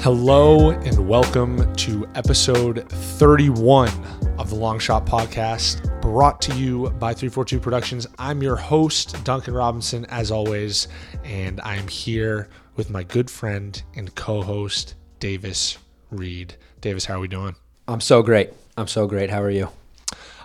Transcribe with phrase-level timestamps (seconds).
[0.00, 3.90] Hello and welcome to episode 31
[4.38, 8.06] of the Long Shot Podcast, brought to you by 342 Productions.
[8.18, 10.88] I'm your host, Duncan Robinson, as always,
[11.24, 15.76] and I'm here with my good friend and co host, Davis
[16.10, 16.54] Reed.
[16.80, 17.54] Davis, how are we doing?
[17.86, 18.50] I'm so great.
[18.78, 19.28] I'm so great.
[19.28, 19.68] How are you?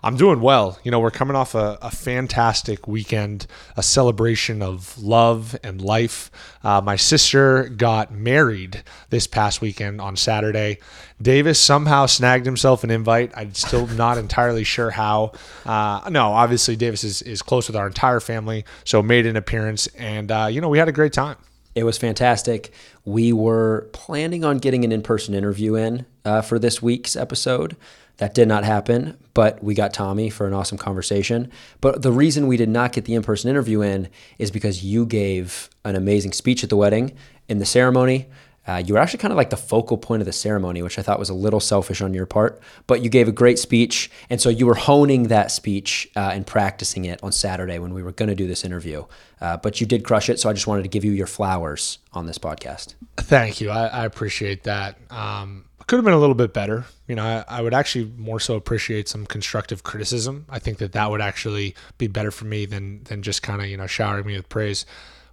[0.06, 0.78] I'm doing well.
[0.84, 6.30] You know, we're coming off a, a fantastic weekend, a celebration of love and life.
[6.62, 10.80] Uh, my sister got married this past weekend on Saturday.
[11.22, 13.32] Davis somehow snagged himself an invite.
[13.34, 15.32] I'm still not entirely sure how.
[15.66, 19.88] Uh, no, obviously, Davis is, is close with our entire family, so made an appearance.
[19.98, 21.38] And, uh, you know, we had a great time.
[21.76, 22.72] It was fantastic.
[23.06, 27.76] We were planning on getting an in person interview in uh, for this week's episode.
[28.18, 31.52] That did not happen, but we got Tommy for an awesome conversation.
[31.82, 35.06] But the reason we did not get the in person interview in is because you
[35.06, 37.14] gave an amazing speech at the wedding.
[37.50, 38.28] In the ceremony,
[38.66, 41.02] uh, you were actually kind of like the focal point of the ceremony, which I
[41.02, 42.62] thought was a little selfish on your part.
[42.88, 44.10] But you gave a great speech.
[44.30, 48.04] And so you were honing that speech uh, and practicing it on Saturday when we
[48.04, 49.06] were going to do this interview.
[49.42, 50.40] Uh, but you did crush it.
[50.40, 52.96] So I just wanted to give you your flowers on this podcast.
[53.18, 53.70] Thank you.
[53.70, 54.98] I, I appreciate that.
[55.10, 56.86] Um, could have been a little bit better.
[57.08, 60.46] You know, I, I, would actually more so appreciate some constructive criticism.
[60.50, 63.68] I think that that would actually be better for me than than just kind of
[63.68, 64.86] you know showering me with praise.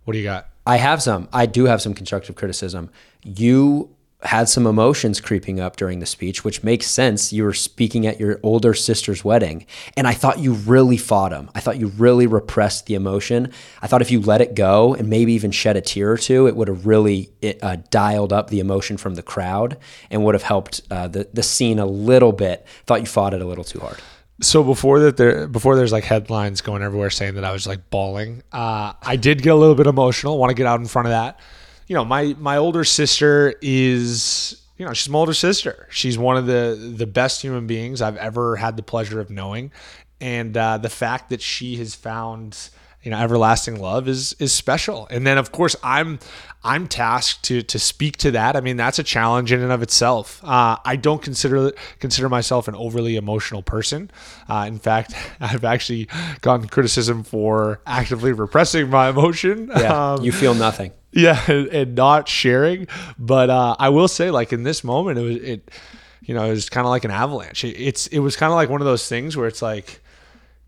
[0.05, 0.49] What do you got?
[0.67, 1.29] I have some.
[1.33, 2.91] I do have some constructive criticism.
[3.23, 7.33] You had some emotions creeping up during the speech, which makes sense.
[7.33, 9.67] You were speaking at your older sister's wedding,
[9.97, 11.51] and I thought you really fought them.
[11.55, 13.51] I thought you really repressed the emotion.
[13.81, 16.47] I thought if you let it go and maybe even shed a tear or two,
[16.47, 19.79] it would have really it, uh, dialed up the emotion from the crowd
[20.11, 22.67] and would have helped uh, the the scene a little bit.
[22.87, 23.99] Thought you fought it a little too hard.
[24.43, 27.89] So before that, there before there's like headlines going everywhere saying that I was like
[27.89, 28.43] bawling.
[28.53, 30.39] Uh, I did get a little bit emotional.
[30.39, 31.41] Want to get out in front of that
[31.91, 35.89] you know, my my older sister is you know she's my older sister.
[35.91, 39.73] She's one of the the best human beings I've ever had the pleasure of knowing,
[40.21, 42.71] and uh, the fact that she has found
[43.03, 45.09] you know everlasting love is is special.
[45.11, 46.21] And then of course i'm
[46.63, 48.55] i'm tasked to to speak to that.
[48.55, 50.41] I mean that's a challenge in and of itself.
[50.45, 54.13] Uh, i don't consider consider myself an overly emotional person.
[54.49, 56.09] Uh, in fact i've actually
[56.41, 59.73] gotten criticism for actively repressing my emotion.
[59.75, 62.87] Yeah um, you feel nothing yeah and, and not sharing
[63.19, 65.71] but uh, i will say like in this moment it was it
[66.23, 68.57] you know it was kind of like an avalanche it, it's it was kind of
[68.57, 70.03] like one of those things where it's like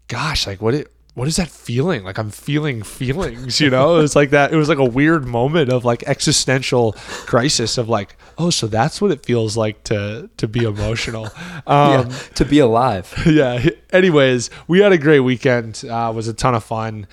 [0.08, 2.04] gosh like what it what is that feeling?
[2.04, 3.96] Like I'm feeling feelings, you know?
[3.96, 4.52] it was like that.
[4.52, 6.92] It was like a weird moment of like existential
[7.26, 11.24] crisis of like, oh, so that's what it feels like to to be emotional,
[11.66, 13.12] um, yeah, to be alive.
[13.32, 13.66] Yeah.
[13.90, 15.84] Anyways, we had a great weekend.
[15.88, 17.06] Uh, it was a ton of fun.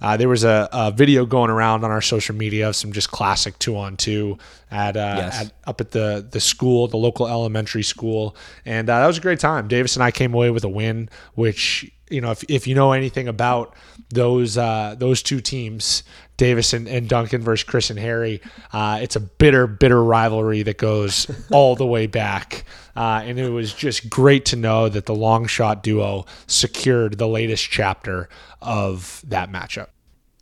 [0.00, 3.10] Uh, there was a, a, video going around on our social media of some just
[3.10, 4.38] classic two on two
[4.70, 5.40] at, uh, yes.
[5.42, 9.20] at up at the the school, the local elementary school, and uh, that was a
[9.20, 9.68] great time.
[9.68, 12.92] Davis and I came away with a win, which you know, if, if you know
[12.92, 13.74] anything about
[14.10, 16.04] those uh, those two teams,
[16.36, 18.40] Davis and, and, Duncan versus Chris and Harry,
[18.72, 22.64] uh, it's a bitter, bitter rivalry that goes all the way back.
[22.94, 27.28] Uh, and it was just great to know that the long shot duo secured the
[27.28, 28.28] latest chapter
[28.62, 29.88] of that matchup.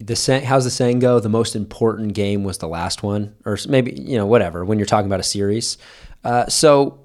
[0.04, 1.18] The how's the saying go?
[1.18, 4.64] The most important game was the last one, or maybe you know whatever.
[4.64, 5.78] When you're talking about a series,
[6.24, 7.00] uh, so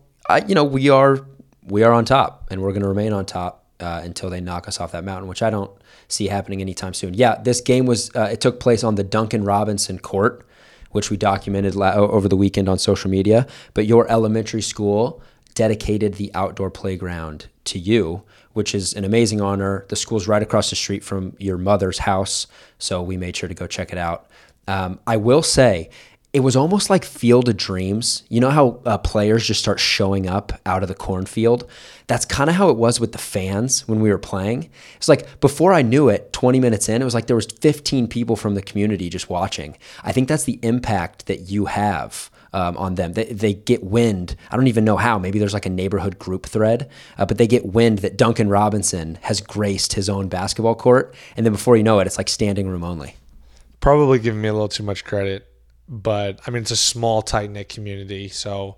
[0.48, 1.26] you know we are
[1.64, 4.68] we are on top, and we're going to remain on top uh, until they knock
[4.68, 5.72] us off that mountain, which I don't
[6.08, 7.14] see happening anytime soon.
[7.14, 10.46] Yeah, this game was uh, it took place on the Duncan Robinson court,
[10.92, 13.48] which we documented la- over the weekend on social media.
[13.74, 15.22] But your elementary school
[15.54, 18.24] dedicated the outdoor playground to you,
[18.60, 19.86] which is an amazing honor.
[19.88, 22.46] The school's right across the street from your mother's house,
[22.78, 24.28] so we made sure to go check it out.
[24.68, 25.90] Um, I will say,
[26.34, 28.24] it was almost like Field of Dreams.
[28.28, 31.70] You know how uh, players just start showing up out of the cornfield?
[32.08, 34.70] That's kind of how it was with the fans when we were playing.
[34.98, 38.10] It's like before I knew it, 20 minutes in, it was like there was 15
[38.10, 39.78] people from the community just watching.
[40.04, 43.14] I think that's the impact that you have um, on them.
[43.14, 44.36] They, they, get wind.
[44.50, 45.20] I don't even know how.
[45.20, 49.18] Maybe there's like a neighborhood group thread, uh, but they get wind that Duncan Robinson
[49.22, 52.68] has graced his own basketball court, and then before you know it, it's like standing
[52.68, 53.16] room only.
[53.80, 55.50] Probably giving me a little too much credit
[55.90, 58.30] but I mean, it's a small, tight knit community.
[58.30, 58.78] So,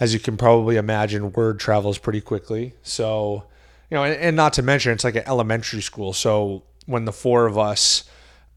[0.00, 2.72] as you can probably imagine, word travels pretty quickly.
[2.82, 3.44] So,
[3.90, 6.14] you know, and, and, not to mention, it's like an elementary school.
[6.14, 8.04] So, when the four of us,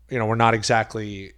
[0.10, 1.34] you know, we're not exactly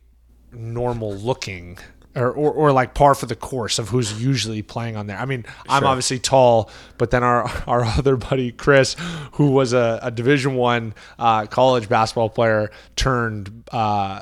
[0.51, 1.79] normal looking.
[2.15, 5.17] Or, or, or like par for the course of who's usually playing on there.
[5.17, 5.53] I mean, sure.
[5.67, 8.95] I'm obviously tall, but then our our other buddy Chris,
[9.33, 14.21] who was a, a Division One uh, college basketball player, turned uh,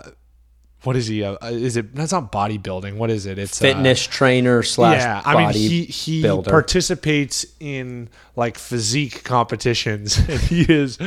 [0.84, 1.24] what is he?
[1.24, 1.96] Uh, is it?
[1.96, 2.98] That's not bodybuilding.
[2.98, 3.40] What is it?
[3.40, 5.00] It's fitness uh, trainer slash.
[5.00, 6.50] Yeah, I mean he he builder.
[6.50, 11.00] participates in like physique competitions, and he is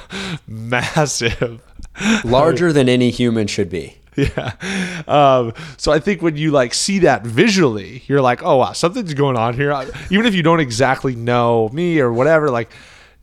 [0.46, 1.60] massive,
[2.24, 3.98] larger than any human should be.
[4.36, 4.52] Yeah.
[5.08, 9.12] Um, so I think when you like see that visually, you're like, oh wow, something's
[9.14, 9.72] going on here.
[10.10, 12.70] Even if you don't exactly know me or whatever, like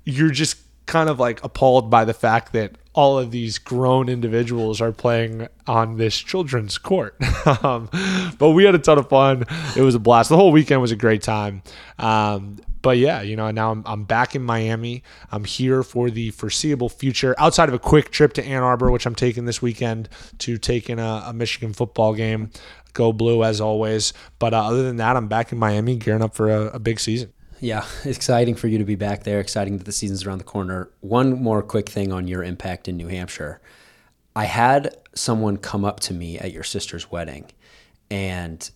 [0.04, 4.82] you're just kind of like appalled by the fact that all of these grown individuals
[4.82, 7.16] are playing on this children's court.
[7.64, 7.90] um,
[8.38, 9.46] but we had a ton of fun.
[9.78, 10.30] It was a blast.
[10.30, 11.64] The whole weekend was a great time.
[11.98, 15.04] Um, but yeah, you know, now I'm, I'm back in Miami.
[15.32, 19.06] I'm here for the foreseeable future, outside of a quick trip to Ann Arbor, which
[19.06, 22.52] I'm taking this weekend to take in a, a Michigan football game.
[22.94, 24.14] Go blue as always.
[24.40, 27.00] But uh, other than that, I'm back in Miami gearing up for a, a big
[27.00, 27.34] season.
[27.60, 29.40] Yeah, exciting for you to be back there.
[29.40, 30.90] Exciting that the season's around the corner.
[31.00, 33.62] One more quick thing on your impact in New Hampshire.
[34.36, 37.52] I had someone come up to me at your sister's wedding,
[38.10, 38.70] and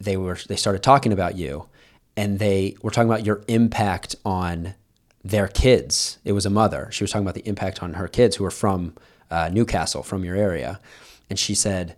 [0.00, 1.68] they were they started talking about you,
[2.16, 4.74] and they were talking about your impact on
[5.22, 6.18] their kids.
[6.24, 6.88] It was a mother.
[6.90, 8.94] She was talking about the impact on her kids who are from
[9.30, 10.80] uh, Newcastle, from your area,
[11.28, 11.96] and she said,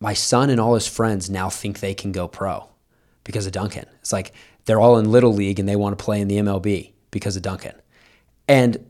[0.00, 2.68] "My son and all his friends now think they can go pro."
[3.28, 3.84] because of Duncan.
[4.00, 4.32] It's like
[4.64, 7.42] they're all in little league and they want to play in the MLB because of
[7.42, 7.74] Duncan.
[8.48, 8.86] And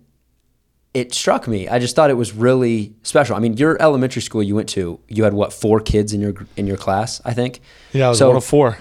[0.94, 1.68] it struck me.
[1.68, 3.34] I just thought it was really special.
[3.34, 6.34] I mean, your elementary school you went to, you had what four kids in your
[6.56, 7.60] in your class, I think.
[7.92, 8.78] Yeah, I was so one of four.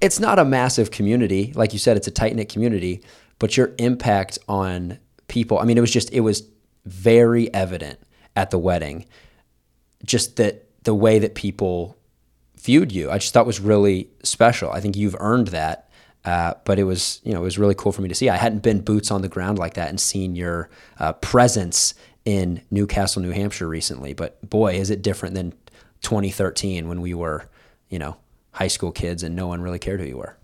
[0.00, 1.96] It's not a massive community, like you said.
[1.96, 3.02] It's a tight knit community,
[3.38, 5.58] but your impact on people.
[5.58, 6.48] I mean, it was just it was
[6.84, 7.98] very evident
[8.36, 9.06] at the wedding,
[10.04, 11.96] just that the way that people
[12.56, 13.10] viewed you.
[13.10, 14.70] I just thought was really special.
[14.70, 15.88] I think you've earned that
[16.24, 18.28] uh, but it was, you know, it was really cool for me to see.
[18.28, 20.68] I hadn't been boots on the ground like that and seen your
[20.98, 21.94] uh, presence
[22.24, 24.12] in Newcastle, New Hampshire recently.
[24.12, 25.52] But boy, is it different than
[26.02, 27.48] 2013 when we were,
[27.88, 28.18] you know,
[28.58, 30.36] high school kids and no one really cared who you were.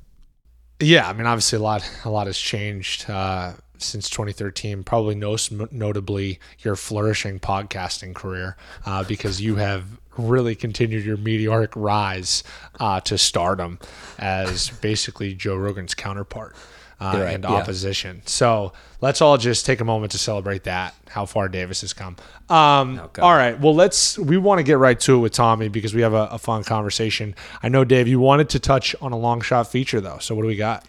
[0.78, 4.84] Yeah, I mean, obviously a lot, a lot has changed uh, since 2013.
[4.84, 8.56] Probably most notably your flourishing podcasting career,
[8.86, 9.84] uh, because you have
[10.16, 12.44] really continued your meteoric rise
[12.78, 13.80] uh, to stardom
[14.18, 16.54] as basically Joe Rogan's counterpart
[17.00, 18.16] uh, right, and opposition.
[18.16, 18.22] Yeah.
[18.26, 20.94] So let's all just take a moment to celebrate that.
[21.08, 22.16] How far Davis has come.
[22.48, 23.58] Um, oh, all right.
[23.58, 24.18] Well, let's.
[24.18, 26.64] We want to get right to it with Tommy because we have a, a fun
[26.64, 27.34] conversation.
[27.62, 30.18] I know, Dave, you wanted to touch on a long shot feature though.
[30.18, 30.84] So what do we got?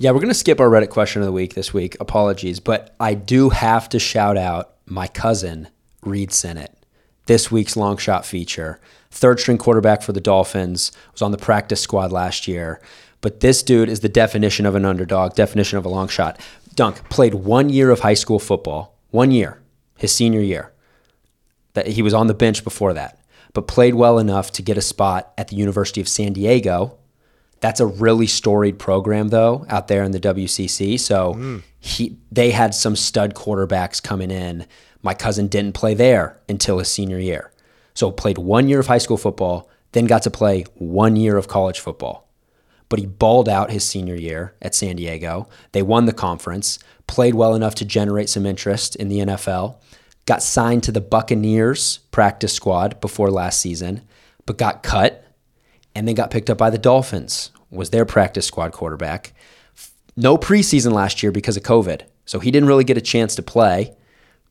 [0.00, 1.96] Yeah, we're going to skip our Reddit question of the week this week.
[1.98, 5.68] Apologies, but I do have to shout out my cousin
[6.02, 6.77] Reid Sinnett
[7.28, 8.80] this week's long shot feature.
[9.10, 12.80] Third string quarterback for the Dolphins, was on the practice squad last year.
[13.20, 16.40] But this dude is the definition of an underdog, definition of a long shot.
[16.74, 19.60] Dunk played one year of high school football, one year,
[19.96, 20.72] his senior year.
[21.74, 23.20] That he was on the bench before that,
[23.52, 26.96] but played well enough to get a spot at the University of San Diego.
[27.60, 30.98] That's a really storied program though out there in the WCC.
[30.98, 31.62] So mm.
[31.78, 34.66] he they had some stud quarterbacks coming in
[35.02, 37.52] my cousin didn't play there until his senior year.
[37.94, 41.48] So played one year of high school football, then got to play one year of
[41.48, 42.28] college football.
[42.88, 45.48] But he balled out his senior year at San Diego.
[45.72, 49.76] They won the conference, played well enough to generate some interest in the NFL,
[50.26, 54.02] got signed to the Buccaneers practice squad before last season,
[54.46, 55.24] but got cut
[55.94, 59.32] and then got picked up by the Dolphins, was their practice squad quarterback.
[60.16, 62.02] No preseason last year because of COVID.
[62.24, 63.96] So he didn't really get a chance to play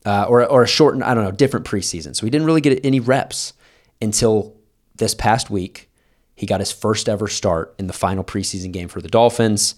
[0.04, 2.14] uh, or or a shortened I don't know different preseason.
[2.16, 3.52] So he didn't really get any reps
[4.00, 4.56] until
[4.96, 5.90] this past week.
[6.34, 9.74] He got his first ever start in the final preseason game for the Dolphins.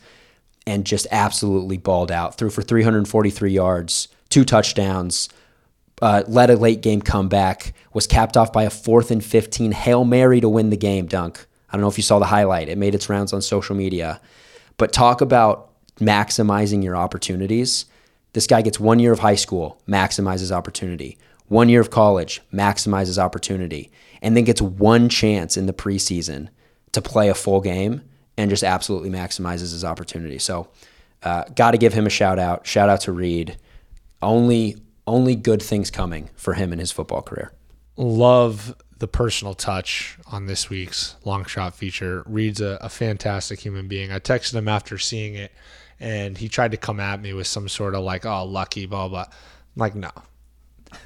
[0.67, 2.37] and just absolutely balled out.
[2.37, 5.29] Threw for 343 yards, two touchdowns,
[6.03, 10.05] uh, led a late game comeback, was capped off by a fourth and 15 Hail
[10.05, 11.47] Mary to win the game dunk.
[11.71, 14.21] I don't know if you saw the highlight, it made its rounds on social media.
[14.77, 17.87] But talk about maximizing your opportunities.
[18.33, 21.19] This guy gets one year of high school, maximizes opportunity.
[21.49, 23.91] One year of college, maximizes opportunity.
[24.23, 26.49] And then gets one chance in the preseason
[26.93, 28.03] to play a full game
[28.37, 30.39] and just absolutely maximizes his opportunity.
[30.39, 30.69] So,
[31.23, 32.67] uh, got to give him a shout out.
[32.67, 33.59] Shout out to Reid.
[34.23, 37.53] Only, only good things coming for him in his football career.
[37.97, 42.23] Love the personal touch on this week's long shot feature.
[42.27, 44.13] Reid's a, a fantastic human being.
[44.13, 45.53] I texted him after seeing it,
[46.01, 49.09] and he tried to come at me with some sort of like, "Oh, lucky," blah
[49.09, 49.27] blah.
[49.29, 50.11] I'm like, no,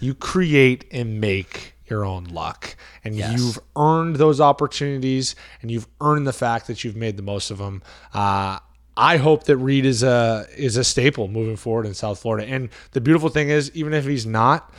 [0.00, 3.38] you create and make your own luck, and Yes.
[3.38, 7.58] you've earned those opportunities, and you've earned the fact that you've made the most of
[7.58, 7.82] them.
[8.14, 8.58] Uh,
[8.96, 12.46] I hope that Reid is a is a staple moving forward in South Florida.
[12.48, 14.72] And the beautiful thing is, even if he's not,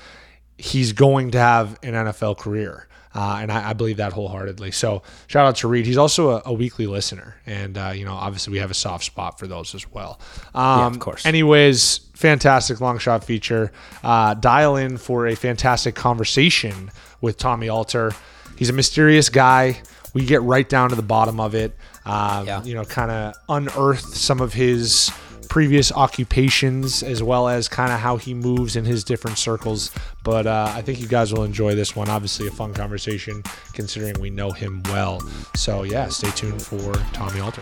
[0.58, 2.88] he's going to have an NFL career.
[3.14, 4.72] Uh, and I, I believe that wholeheartedly.
[4.72, 5.86] So shout out to Reid.
[5.86, 9.06] He's also a, a weekly listener, and uh, you know, obviously we have a soft
[9.06, 10.20] spot for those as well.
[10.54, 11.26] Um, of course.
[11.26, 13.72] Anyways, fantastic long shot feature.
[14.04, 18.12] Uh, dial in for a fantastic conversation with Tommy Alter.
[18.58, 19.82] He's a mysterious guy.
[20.14, 21.74] We get right down to the bottom of it.
[22.06, 22.64] Um, Yeah.
[22.64, 25.10] You know, kind of unearth some of his
[25.56, 29.90] previous occupations as well as kind of how he moves in his different circles.
[30.22, 32.10] But uh, I think you guys will enjoy this one.
[32.10, 35.22] Obviously, a fun conversation considering we know him well.
[35.56, 37.62] So, yeah, stay tuned for Tommy Alter.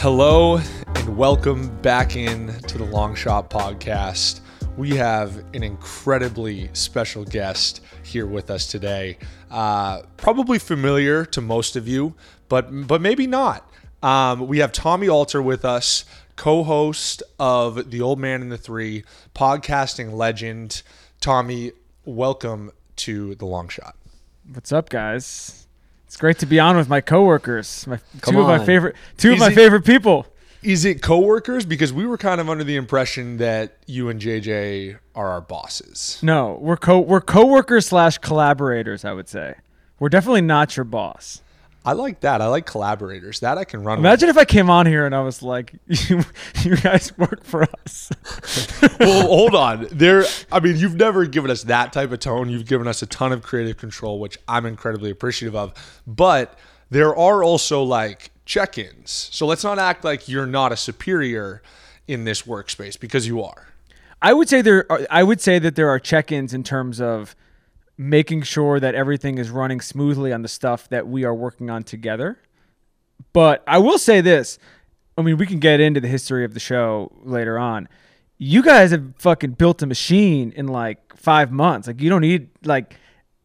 [0.00, 0.58] Hello
[0.94, 4.42] and welcome back in to the Long Shot Podcast.
[4.76, 9.18] We have an incredibly special guest here with us today.
[9.50, 12.14] Uh, probably familiar to most of you,
[12.48, 13.68] but but maybe not.
[14.00, 16.04] Um, we have Tommy Alter with us,
[16.36, 19.02] co-host of The Old Man and the Three,
[19.34, 20.82] podcasting legend.
[21.20, 21.72] Tommy,
[22.04, 23.96] welcome to the Long Shot.
[24.48, 25.66] What's up, guys?
[26.08, 27.86] It's great to be on with my coworkers.
[27.86, 30.26] My Come two of my favorite two of Is my it- favorite people.
[30.62, 31.64] Is it coworkers?
[31.66, 36.18] Because we were kind of under the impression that you and JJ are our bosses.
[36.22, 39.04] No, we're co we're coworkers slash collaborators.
[39.04, 39.54] I would say
[40.00, 41.42] we're definitely not your boss.
[41.88, 42.42] I like that.
[42.42, 43.40] I like collaborators.
[43.40, 43.98] That I can run.
[43.98, 46.22] Imagine if I came on here and I was like, "You,
[46.62, 48.10] you guys work for us."
[49.00, 49.88] well, hold on.
[49.90, 50.26] There.
[50.52, 52.50] I mean, you've never given us that type of tone.
[52.50, 55.72] You've given us a ton of creative control, which I'm incredibly appreciative of.
[56.06, 56.58] But
[56.90, 59.30] there are also like check-ins.
[59.32, 61.62] So let's not act like you're not a superior
[62.06, 63.68] in this workspace because you are.
[64.20, 64.84] I would say there.
[64.92, 67.34] Are, I would say that there are check-ins in terms of
[67.98, 71.82] making sure that everything is running smoothly on the stuff that we are working on
[71.82, 72.38] together.
[73.32, 74.58] But I will say this.
[75.18, 77.88] I mean, we can get into the history of the show later on.
[78.38, 81.88] You guys have fucking built a machine in like five months.
[81.88, 82.96] Like you don't need like.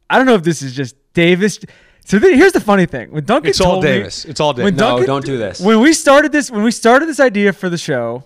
[0.08, 1.60] I don't know if this is just Davis.
[2.06, 4.24] So here's the funny thing: when Duncan It's all told me- Davis.
[4.26, 4.74] It's all Davis.
[4.74, 5.60] No, Duncan- don't do this.
[5.60, 8.26] When we started this, when we started this idea for the show,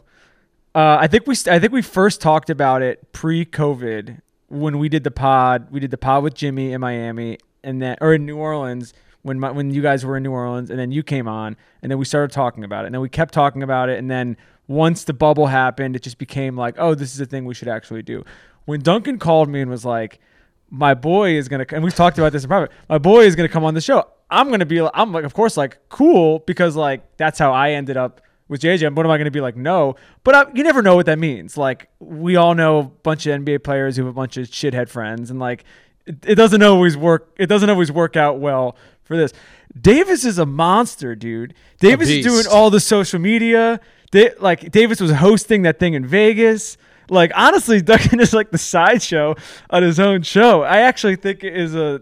[0.75, 5.03] uh, I think we I think we first talked about it pre-COVID when we did
[5.03, 5.67] the pod.
[5.71, 9.39] We did the pod with Jimmy in Miami and then or in New Orleans when
[9.39, 11.99] my, when you guys were in New Orleans and then you came on and then
[11.99, 14.37] we started talking about it and then we kept talking about it and then
[14.67, 17.69] once the bubble happened, it just became like, oh, this is a thing we should
[17.69, 18.23] actually do.
[18.65, 20.19] When Duncan called me and was like,
[20.69, 22.71] my boy is gonna, and we've talked about this in private.
[22.89, 24.05] My boy is gonna come on the show.
[24.29, 27.95] I'm gonna be, I'm like, of course, like cool because like that's how I ended
[27.95, 28.95] up with JJ.
[28.95, 29.55] What am I gonna be like?
[29.55, 31.57] No, but I, you never know what that means.
[31.57, 34.89] Like we all know a bunch of NBA players who have a bunch of shithead
[34.89, 35.63] friends, and like
[36.05, 37.33] it, it doesn't always work.
[37.37, 39.33] It doesn't always work out well for this.
[39.79, 41.53] Davis is a monster, dude.
[41.79, 43.79] Davis is doing all the social media.
[44.11, 46.77] Da- like Davis was hosting that thing in Vegas.
[47.09, 49.35] Like honestly, Duncan is like the sideshow
[49.69, 50.63] on his own show.
[50.63, 52.01] I actually think it is a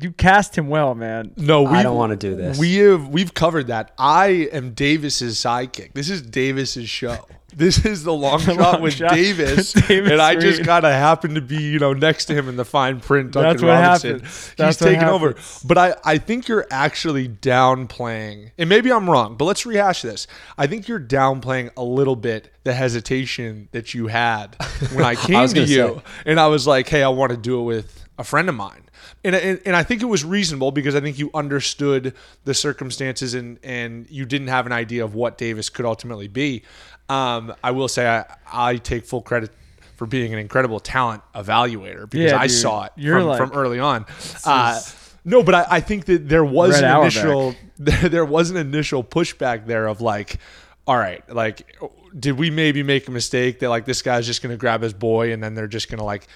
[0.00, 1.32] you cast him well, man.
[1.36, 2.58] No, we I don't wanna do this.
[2.58, 3.92] We have we've covered that.
[3.98, 5.92] I am Davis's sidekick.
[5.94, 7.18] This is Davis's show.
[7.56, 9.12] This is the long shot long with shot.
[9.12, 12.48] Davis, Davis and I just kind of happened to be, you know, next to him
[12.48, 13.30] in the fine print.
[13.30, 14.10] Duncan That's what Robinson.
[14.10, 14.46] happens.
[14.46, 15.36] He's That's what taking over.
[15.64, 20.26] But I, I think you're actually downplaying, and maybe I'm wrong, but let's rehash this.
[20.58, 24.56] I think you're downplaying a little bit the hesitation that you had
[24.92, 26.02] when I came was to gonna you, say.
[26.26, 28.82] and I was like, hey, I want to do it with a friend of mine.
[29.24, 33.34] And, and, and I think it was reasonable because I think you understood the circumstances
[33.34, 36.62] and, and you didn't have an idea of what Davis could ultimately be.
[37.08, 39.50] Um, I will say I, I take full credit
[39.96, 42.56] for being an incredible talent evaluator because Yeah, I dude.
[42.56, 44.06] saw it from, like- from early on.
[44.44, 44.80] Uh,
[45.24, 49.66] no, but I, I think that there was an initial there was an initial pushback
[49.66, 50.38] there of like,
[50.86, 51.76] all right, like
[52.18, 55.32] did we maybe make a mistake that like this guy's just gonna grab his boy
[55.32, 56.26] and then they're just gonna like,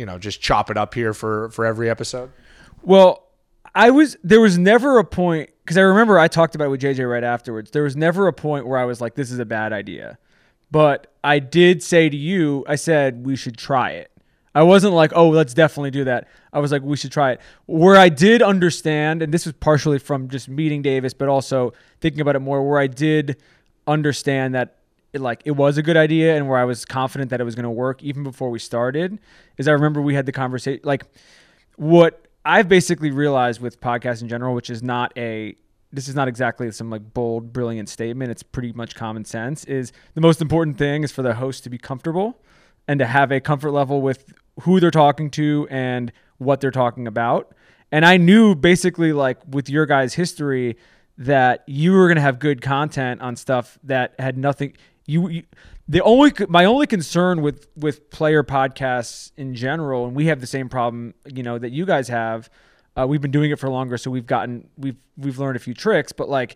[0.00, 2.32] you know, just chop it up here for for every episode?
[2.82, 3.26] Well,
[3.74, 6.80] I was there was never a point because I remember I talked about it with
[6.80, 7.70] JJ right afterwards.
[7.70, 10.18] There was never a point where I was like, "This is a bad idea,"
[10.70, 14.10] but I did say to you, I said we should try it.
[14.54, 17.40] I wasn't like, "Oh, let's definitely do that." I was like, "We should try it."
[17.66, 22.22] Where I did understand, and this was partially from just meeting Davis, but also thinking
[22.22, 23.36] about it more, where I did
[23.86, 24.76] understand that
[25.12, 27.54] it, like it was a good idea and where I was confident that it was
[27.54, 29.18] going to work even before we started
[29.56, 31.04] is I remember we had the conversation like
[31.76, 35.56] what I've basically realized with podcasts in general, which is not a
[35.92, 38.30] this is not exactly some like bold, brilliant statement.
[38.30, 39.64] It's pretty much common sense.
[39.64, 42.40] Is the most important thing is for the host to be comfortable
[42.86, 47.06] and to have a comfort level with who they're talking to and what they're talking
[47.06, 47.54] about.
[47.92, 50.76] And I knew basically like with your guys' history
[51.18, 54.74] that you were gonna have good content on stuff that had nothing.
[55.10, 55.42] You, you
[55.88, 60.46] the only my only concern with with player podcasts in general, and we have the
[60.46, 62.48] same problem, you know, that you guys have.
[62.96, 65.74] Uh, we've been doing it for longer, so we've gotten we've we've learned a few
[65.74, 66.12] tricks.
[66.12, 66.54] But like,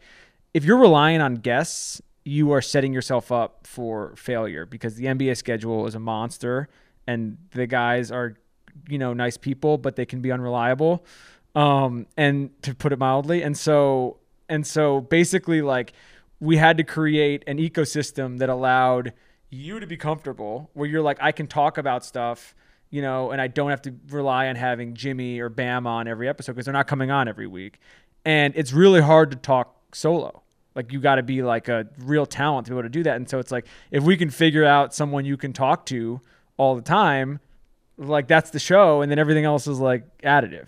[0.53, 5.37] if you're relying on guests, you are setting yourself up for failure because the NBA
[5.37, 6.69] schedule is a monster,
[7.09, 8.37] and the guys are,
[8.89, 11.05] you know, nice people, but they can be unreliable,
[11.57, 13.43] um, and to put it mildly.
[13.43, 14.19] And so
[14.49, 15.93] and so basically, like,
[16.41, 19.13] we had to create an ecosystem that allowed
[19.51, 22.55] you to be comfortable, where you're like, I can talk about stuff
[22.95, 26.29] you know, and I don't have to rely on having Jimmy or Bam on every
[26.29, 27.81] episode because they're not coming on every week.
[28.25, 30.45] And it's really hard to talk solo.
[30.77, 33.17] Like you got to be like a real talent to be able to do that.
[33.17, 36.21] And so it's like if we can figure out someone you can talk to
[36.57, 37.41] all the time,
[37.99, 40.67] like that's the show, and then everything else is like additive.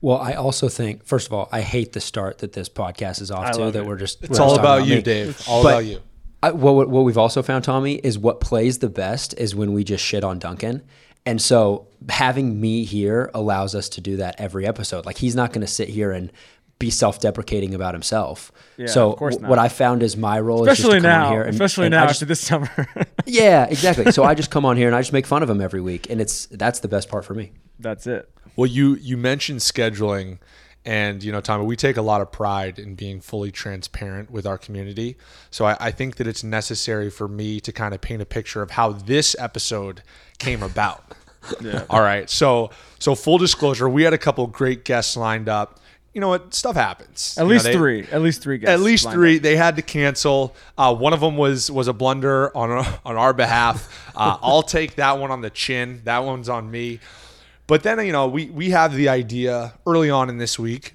[0.00, 3.30] Well, I also think, first of all, I hate the start that this podcast is
[3.30, 3.70] off to.
[3.70, 3.86] That it.
[3.86, 5.02] we're just It's we're all just talking about you, me.
[5.02, 5.42] Dave.
[5.48, 6.00] All But about you.
[6.42, 9.84] I, what what we've also found, Tommy, is what plays the best is when we
[9.84, 10.82] just shit on Duncan.
[11.24, 15.06] And so having me here allows us to do that every episode.
[15.06, 16.30] Like he's not going to sit here and
[16.78, 18.52] be self-deprecating about himself.
[18.76, 19.48] Yeah, so of course w- not.
[19.50, 21.50] what I found is my role is Especially just to come now, on here and
[21.54, 22.68] especially and now I just- after this summer.
[23.26, 24.12] yeah, exactly.
[24.12, 26.10] So I just come on here and I just make fun of him every week,
[26.10, 27.52] and it's that's the best part for me.
[27.78, 28.28] That's it.
[28.56, 30.38] Well, you you mentioned scheduling,
[30.84, 34.46] and you know, Tommy, we take a lot of pride in being fully transparent with
[34.46, 35.16] our community.
[35.50, 38.62] So I, I think that it's necessary for me to kind of paint a picture
[38.62, 40.02] of how this episode
[40.38, 41.14] came about.
[41.60, 41.84] yeah.
[41.90, 42.28] All right.
[42.30, 45.80] So so full disclosure, we had a couple great guests lined up.
[46.14, 46.54] You know what?
[46.54, 47.34] Stuff happens.
[47.36, 48.06] At You know, least they- three.
[48.10, 48.70] At least three guys.
[48.70, 49.36] At least three.
[49.36, 49.42] up.
[49.42, 50.56] They had to cancel.
[50.78, 52.70] Uh, one of them was was a blunder on
[53.04, 54.10] on our behalf.
[54.16, 56.00] Uh, I'll take that one on the chin.
[56.04, 57.00] That one's on me.
[57.66, 60.94] But then you know we we have the idea early on in this week.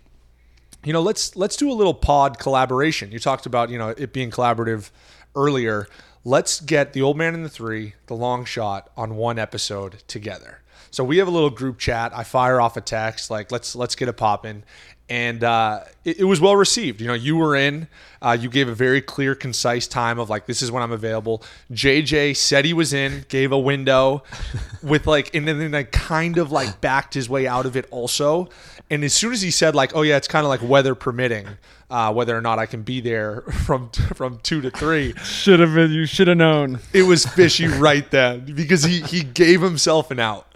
[0.83, 3.11] You know, let's let's do a little pod collaboration.
[3.11, 4.89] You talked about you know it being collaborative
[5.35, 5.87] earlier.
[6.23, 10.61] Let's get the old man and the three, the long shot, on one episode together.
[10.91, 12.11] So we have a little group chat.
[12.15, 14.63] I fire off a text like let's let's get it popping,
[15.11, 17.01] and uh, it, it was well received.
[17.01, 17.89] You know, you were in.
[18.21, 21.43] Uh, you gave a very clear, concise time of like this is when I'm available.
[21.69, 24.23] JJ said he was in, gave a window,
[24.83, 27.87] with like, and then then like kind of like backed his way out of it
[27.91, 28.47] also.
[28.89, 31.45] And as soon as he said like, oh yeah, it's kind of like weather permitting,
[31.89, 35.73] uh, whether or not I can be there from from two to three Should have
[35.73, 35.91] been.
[35.91, 36.79] You should have known.
[36.93, 40.50] it was fishy right then because he he gave himself an out.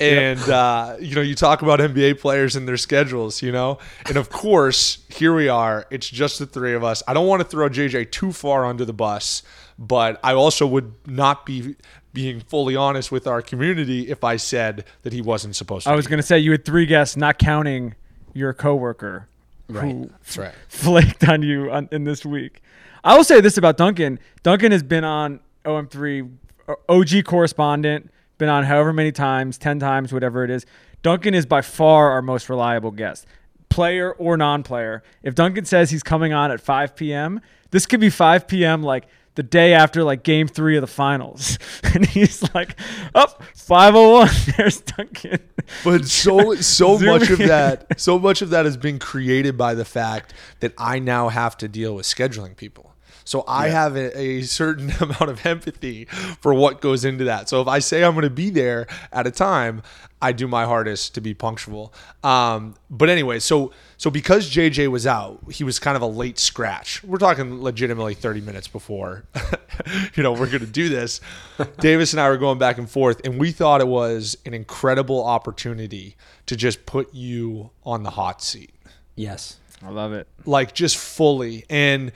[0.00, 4.16] And uh, you know, you talk about NBA players and their schedules, you know, and
[4.16, 5.86] of course, here we are.
[5.90, 7.02] It's just the three of us.
[7.08, 9.42] I don't want to throw JJ too far under the bus,
[9.78, 11.76] but I also would not be
[12.12, 15.92] being fully honest with our community if I said that he wasn't supposed to.
[15.92, 17.94] I was gonna say you had three guests, not counting
[18.34, 19.28] your coworker.
[19.68, 19.84] Right.
[19.84, 20.54] Who That's right.
[20.68, 22.62] flaked on you on, in this week.
[23.04, 24.18] I will say this about Duncan.
[24.42, 26.30] Duncan has been on OM3
[26.68, 30.64] uh, OG correspondent, been on however many times, 10 times, whatever it is.
[31.02, 33.26] Duncan is by far our most reliable guest,
[33.68, 35.02] player or non player.
[35.22, 38.82] If Duncan says he's coming on at 5 p.m., this could be 5 p.m.
[38.82, 41.58] like the day after like game three of the finals.
[41.94, 42.78] And he's like,
[43.14, 44.28] up 501.
[44.58, 45.38] There's Duncan.
[45.82, 49.86] But so so much of that so much of that has been created by the
[49.86, 52.94] fact that I now have to deal with scheduling people.
[53.28, 56.06] So I have a, a certain amount of empathy
[56.40, 57.50] for what goes into that.
[57.50, 59.82] So if I say I'm going to be there at a time,
[60.22, 61.92] I do my hardest to be punctual.
[62.24, 66.38] Um, but anyway, so so because JJ was out, he was kind of a late
[66.38, 67.04] scratch.
[67.04, 69.24] We're talking legitimately 30 minutes before,
[70.14, 71.20] you know, we're going to do this.
[71.80, 75.22] Davis and I were going back and forth, and we thought it was an incredible
[75.22, 78.72] opportunity to just put you on the hot seat
[79.16, 79.58] Yes.
[79.84, 80.26] I love it.
[80.46, 81.66] like just fully.
[81.68, 82.10] And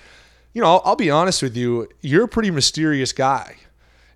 [0.54, 3.56] you know, I'll, I'll be honest with you, you're a pretty mysterious guy.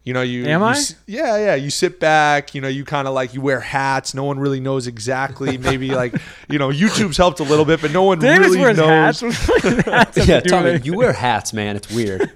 [0.07, 0.71] You know, you Am you I?
[0.71, 1.55] s- yeah, yeah.
[1.57, 2.55] You sit back.
[2.55, 4.15] You know, you kind of like you wear hats.
[4.15, 5.59] No one really knows exactly.
[5.69, 6.15] Maybe like
[6.49, 9.21] you know, YouTube's helped a little bit, but no one Davis really wears knows.
[9.21, 9.23] hats.
[9.49, 11.75] What does hats Yeah, Tommy, with you wear hats, man.
[11.75, 12.31] It's weird.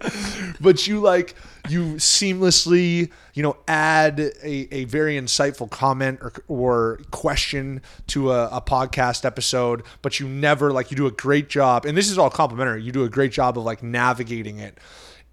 [0.61, 1.37] but you like
[1.69, 8.47] you seamlessly you know add a, a very insightful comment or, or question to a,
[8.49, 12.17] a podcast episode but you never like you do a great job and this is
[12.17, 14.79] all complimentary you do a great job of like navigating it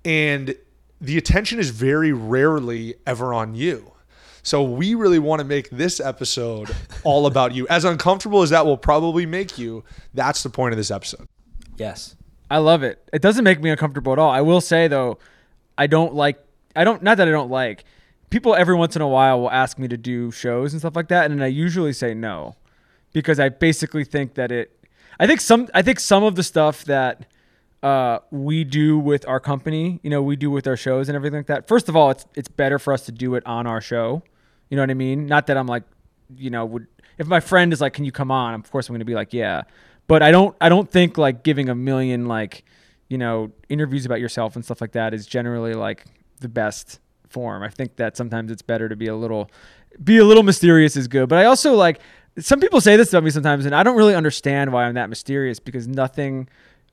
[0.03, 0.53] and
[0.99, 3.91] the attention is very rarely ever on you
[4.43, 8.65] so we really want to make this episode all about you as uncomfortable as that
[8.65, 9.83] will probably make you
[10.13, 11.27] that's the point of this episode
[11.77, 12.15] Yes.
[12.49, 13.07] I love it.
[13.13, 14.31] It doesn't make me uncomfortable at all.
[14.31, 15.19] I will say though,
[15.77, 16.43] I don't like.
[16.75, 17.03] I don't.
[17.03, 17.83] Not that I don't like.
[18.29, 21.07] People every once in a while will ask me to do shows and stuff like
[21.09, 22.55] that, and I usually say no,
[23.13, 24.85] because I basically think that it.
[25.19, 25.67] I think some.
[25.73, 27.25] I think some of the stuff that
[27.83, 31.39] uh, we do with our company, you know, we do with our shows and everything
[31.39, 31.67] like that.
[31.67, 34.23] First of all, it's it's better for us to do it on our show.
[34.69, 35.27] You know what I mean?
[35.27, 35.83] Not that I'm like,
[36.35, 36.87] you know, would
[37.17, 39.15] if my friend is like, "Can you come on?" Of course, I'm going to be
[39.15, 39.63] like, "Yeah."
[40.07, 40.55] But I don't.
[40.61, 42.63] I don't think like giving a million like,
[43.09, 46.05] you know, interviews about yourself and stuff like that is generally like
[46.39, 47.61] the best form.
[47.63, 49.51] I think that sometimes it's better to be a little,
[50.03, 51.27] be a little mysterious is good.
[51.27, 51.99] But I also like
[52.39, 55.09] some people say this about me sometimes, and I don't really understand why I'm that
[55.09, 56.47] mysterious because nothing,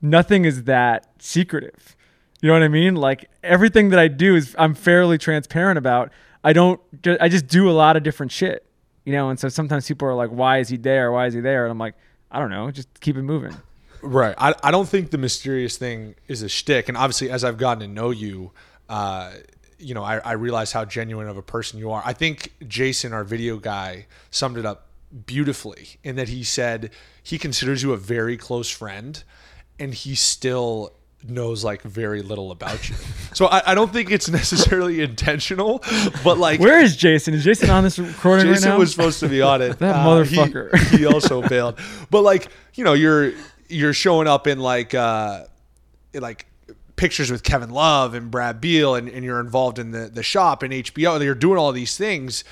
[0.05, 1.97] nothing is that secretive.
[2.41, 2.95] You know what I mean?
[2.95, 6.13] Like everything that I do is I'm fairly transparent about.
[6.45, 6.81] I don't.
[7.21, 8.67] I just do a lot of different shit.
[9.05, 11.11] You know, and so sometimes people are like, "Why is he there?
[11.11, 11.95] Why is he there?" And I'm like,
[12.31, 12.71] I don't know.
[12.71, 13.57] Just keep it moving.
[14.03, 14.35] Right.
[14.37, 16.89] I, I don't think the mysterious thing is a shtick.
[16.89, 18.53] And obviously, as I've gotten to know you,
[18.89, 19.33] uh,
[19.79, 22.03] you know, I, I realize how genuine of a person you are.
[22.05, 24.89] I think Jason, our video guy, summed it up
[25.27, 26.91] beautifully in that he said
[27.23, 29.23] he considers you a very close friend
[29.79, 30.93] and he still
[31.27, 32.95] knows like very little about you.
[33.33, 35.83] So I, I don't think it's necessarily intentional,
[36.23, 37.33] but like Where is Jason?
[37.35, 38.79] Is Jason on this recording Jason right now?
[38.79, 39.79] was supposed to be on it.
[39.79, 40.77] That Uh, motherfucker.
[40.97, 41.79] He, also failed.
[42.11, 43.33] But like, you know, you're
[43.69, 45.45] you're showing up in like uh
[46.13, 46.47] in, like
[46.97, 50.63] pictures with Kevin Love and Brad Beal and, and you're involved in the the shop
[50.63, 52.45] and HBO and you're doing all these things.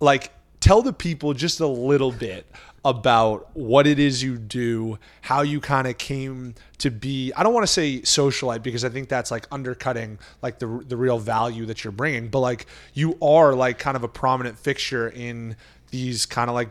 [0.00, 2.46] Like tell the people just a little bit
[2.86, 7.32] about what it is you do, how you kind of came to be.
[7.36, 10.96] I don't want to say socialite because I think that's like undercutting like the the
[10.96, 15.08] real value that you're bringing, but like you are like kind of a prominent fixture
[15.08, 15.56] in
[15.90, 16.70] these kind of like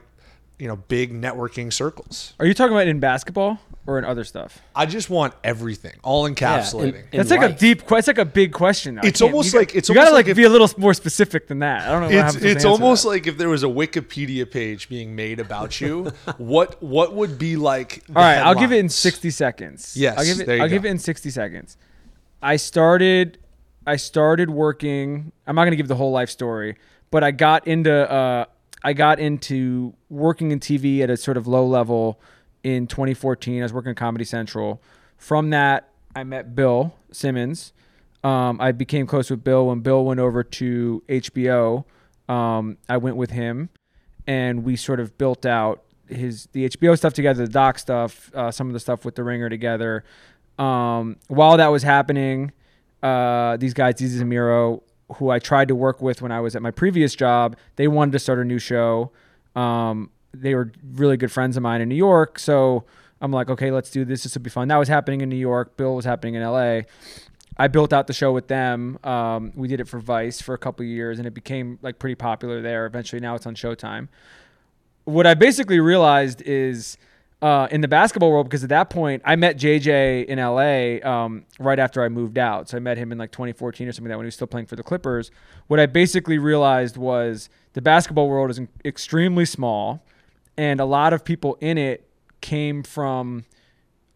[0.57, 2.33] you know big networking circles.
[2.39, 4.59] Are you talking about in basketball or in other stuff?
[4.75, 7.03] I just want everything, all encapsulating.
[7.11, 7.83] in That's like a deep.
[7.91, 8.95] It's like a big question.
[8.95, 9.01] though.
[9.03, 11.47] It's almost you like- it's you gotta like like if- be a little more specific
[11.47, 11.87] than that.
[11.87, 12.17] I don't know.
[12.25, 13.09] It's it's almost that.
[13.09, 17.55] like if there was a Wikipedia page being made about you, what what would be
[17.55, 18.03] like?
[18.09, 19.95] All right, I'll give it in 60 seconds.
[19.95, 20.47] Yes, I'll give it.
[20.47, 20.75] there you I'll go.
[20.75, 21.77] give it in 60 seconds.
[22.41, 23.37] I started.
[23.87, 25.31] I started working.
[25.45, 26.75] I'm not gonna give the whole life story,
[27.11, 27.91] but I got into.
[27.93, 28.45] Uh,
[28.83, 32.19] I got into working in TV at a sort of low level
[32.65, 33.61] in 2014.
[33.61, 34.81] I was working at Comedy Central.
[35.17, 37.73] From that, I met Bill Simmons.
[38.23, 41.85] Um, I became close with Bill when Bill went over to HBO.
[42.27, 43.69] Um, I went with him,
[44.25, 48.49] and we sort of built out his the HBO stuff together, the doc stuff, uh,
[48.49, 50.03] some of the stuff with the Ringer together.
[50.57, 52.51] Um, while that was happening,
[53.03, 54.81] uh, these guys, Desus and Mero,
[55.17, 58.13] who I tried to work with when I was at my previous job, they wanted
[58.13, 59.11] to start a new show.
[59.55, 62.85] Um, they were really good friends of mine in New York, so
[63.21, 64.23] I'm like, okay, let's do this.
[64.23, 64.67] This will be fun.
[64.67, 65.77] That was happening in New York.
[65.77, 66.81] Bill was happening in LA.
[67.57, 68.99] I built out the show with them.
[69.03, 72.15] Um, we did it for Vice for a couple years, and it became like pretty
[72.15, 72.85] popular there.
[72.85, 74.09] Eventually, now it's on Showtime.
[75.05, 76.97] What I basically realized is
[77.41, 81.45] uh, in the basketball world, because at that point I met JJ in LA um,
[81.59, 82.69] right after I moved out.
[82.69, 84.47] So I met him in like 2014 or something like that when he was still
[84.47, 85.31] playing for the Clippers.
[85.67, 90.03] What I basically realized was the basketball world is extremely small,
[90.57, 92.07] and a lot of people in it
[92.41, 93.45] came from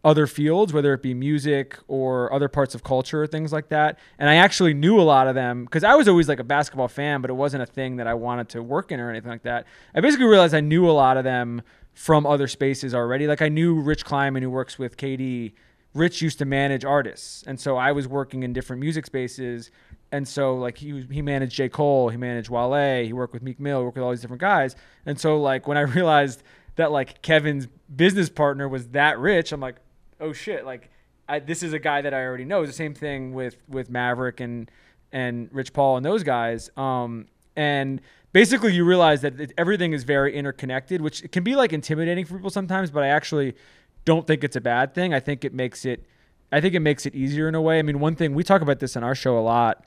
[0.02, 3.98] other fields, whether it be music or other parts of culture or things like that.
[4.18, 6.88] And I actually knew a lot of them because I was always like a basketball
[6.88, 9.42] fan, but it wasn't a thing that I wanted to work in or anything like
[9.42, 9.66] that.
[9.94, 13.26] I basically realized I knew a lot of them from other spaces already.
[13.26, 15.52] Like I knew Rich Kleiman, who works with KD.
[15.92, 19.72] Rich used to manage artists, and so I was working in different music spaces.
[20.12, 23.60] And so like he he managed J Cole, he managed Wale, he worked with Meek
[23.60, 24.74] Mill, worked with all these different guys.
[25.06, 26.42] And so like when I realized
[26.76, 29.76] that like Kevin's business partner was that rich, I'm like,
[30.20, 30.90] oh shit, like
[31.28, 32.62] I, this is a guy that I already know.
[32.62, 34.70] It's the same thing with with Maverick and
[35.12, 36.70] and Rich Paul and those guys.
[36.76, 38.00] Um, and
[38.32, 42.34] basically, you realize that it, everything is very interconnected, which can be like intimidating for
[42.34, 42.90] people sometimes.
[42.90, 43.54] But I actually
[44.04, 45.14] don't think it's a bad thing.
[45.14, 46.04] I think it makes it.
[46.52, 47.78] I think it makes it easier in a way.
[47.78, 49.84] I mean, one thing we talk about this on our show a lot.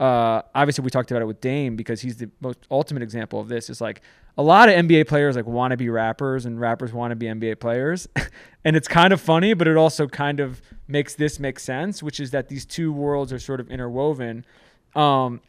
[0.00, 3.48] Uh, obviously, we talked about it with Dame because he's the most ultimate example of
[3.48, 3.70] this.
[3.70, 4.02] Is like
[4.36, 7.26] a lot of NBA players like want to be rappers and rappers want to be
[7.26, 8.08] NBA players.
[8.64, 12.18] and it's kind of funny, but it also kind of makes this make sense, which
[12.18, 14.44] is that these two worlds are sort of interwoven.
[14.94, 15.40] Um,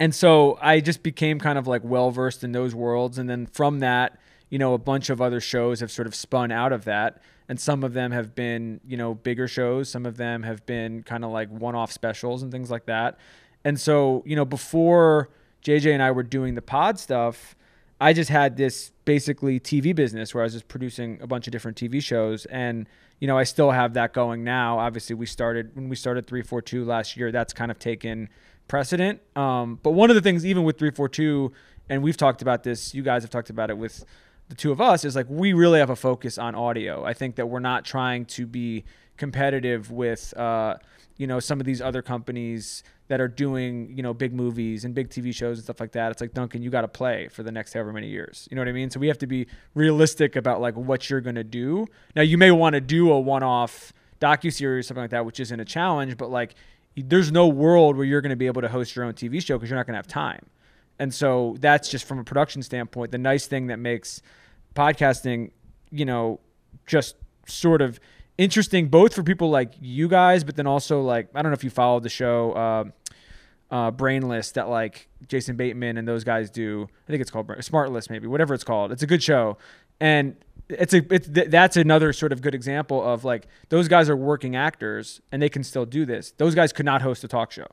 [0.00, 3.18] and so I just became kind of like well versed in those worlds.
[3.18, 4.18] And then from that,
[4.50, 7.22] you know, a bunch of other shows have sort of spun out of that.
[7.48, 9.88] And some of them have been, you know, bigger shows.
[9.88, 13.18] Some of them have been kind of like one off specials and things like that.
[13.64, 15.30] And so, you know, before
[15.64, 17.54] JJ and I were doing the pod stuff,
[18.00, 21.52] I just had this basically TV business where I was just producing a bunch of
[21.52, 22.88] different TV shows and
[23.20, 24.80] you know I still have that going now.
[24.80, 28.28] Obviously we started when we started 342 last year that's kind of taken
[28.66, 29.20] precedent.
[29.36, 31.52] Um, but one of the things even with 342
[31.88, 34.04] and we've talked about this, you guys have talked about it with
[34.48, 37.04] the two of us is like we really have a focus on audio.
[37.04, 38.84] I think that we're not trying to be
[39.16, 40.76] competitive with uh,
[41.16, 44.94] you know some of these other companies that are doing you know big movies and
[44.94, 46.12] big TV shows and stuff like that.
[46.12, 48.48] It's like Duncan, you got to play for the next however many years.
[48.50, 48.90] You know what I mean?
[48.90, 51.86] So we have to be realistic about like what you're gonna do.
[52.16, 55.40] Now you may want to do a one-off docu series or something like that, which
[55.40, 56.54] isn't a challenge, but like
[56.96, 59.70] there's no world where you're gonna be able to host your own TV show because
[59.70, 60.46] you're not gonna have time.
[60.98, 63.10] And so that's just from a production standpoint.
[63.10, 64.22] The nice thing that makes
[64.74, 65.50] podcasting,
[65.90, 66.40] you know,
[66.86, 67.98] just sort of
[68.38, 71.64] interesting both for people like you guys, but then also like I don't know if
[71.64, 72.84] you followed the show uh,
[73.74, 76.88] uh, Brainless that like Jason Bateman and those guys do.
[77.06, 78.92] I think it's called Smartless, maybe whatever it's called.
[78.92, 79.58] It's a good show,
[80.00, 80.36] and
[80.68, 84.56] it's a it's that's another sort of good example of like those guys are working
[84.56, 86.32] actors and they can still do this.
[86.38, 87.66] Those guys could not host a talk show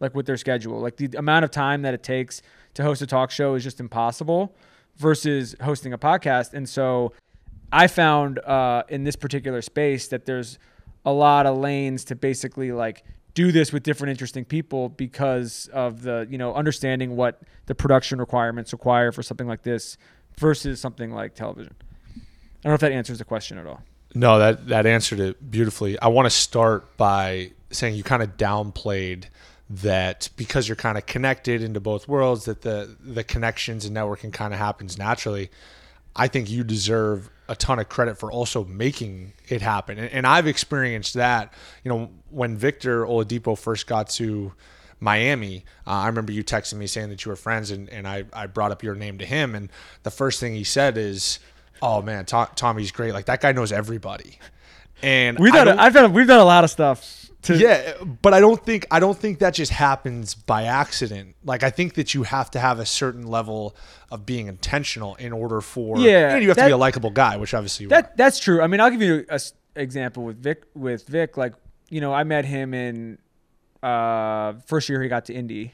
[0.00, 0.80] like with their schedule.
[0.80, 2.42] Like the amount of time that it takes
[2.74, 4.54] to host a talk show is just impossible
[4.96, 6.54] versus hosting a podcast.
[6.54, 7.12] And so
[7.72, 10.58] I found uh, in this particular space that there's
[11.04, 16.02] a lot of lanes to basically like do this with different interesting people because of
[16.02, 19.98] the you know understanding what the production requirements require for something like this
[20.38, 21.74] versus something like television.
[21.80, 22.20] I
[22.62, 23.82] don't know if that answers the question at all.
[24.14, 25.98] No, that that answered it beautifully.
[26.00, 29.26] I want to start by saying you kind of downplayed
[29.68, 34.32] that because you're kind of connected into both worlds that the the connections and networking
[34.32, 35.50] kind of happens naturally.
[36.14, 39.98] I think you deserve a ton of credit for also making it happen.
[39.98, 41.52] And, and I've experienced that.
[41.84, 44.52] You know, when Victor Oladipo first got to
[45.00, 48.24] Miami, uh, I remember you texting me saying that you were friends, and, and I,
[48.32, 49.54] I brought up your name to him.
[49.54, 49.70] And
[50.02, 51.38] the first thing he said is,
[51.82, 53.12] Oh man, Tommy's great.
[53.12, 54.38] Like that guy knows everybody.
[55.02, 58.40] And we've done, I've done, we've done a lot of stuff to yeah but i
[58.40, 62.22] don't think i don't think that just happens by accident like i think that you
[62.24, 63.74] have to have a certain level
[64.10, 67.10] of being intentional in order for yeah and you have that, to be a likable
[67.10, 68.12] guy which obviously that are.
[68.16, 69.40] that's true i mean i'll give you an
[69.76, 71.54] example with vic with vic like
[71.88, 73.18] you know i met him in
[73.82, 75.72] uh first year he got to indy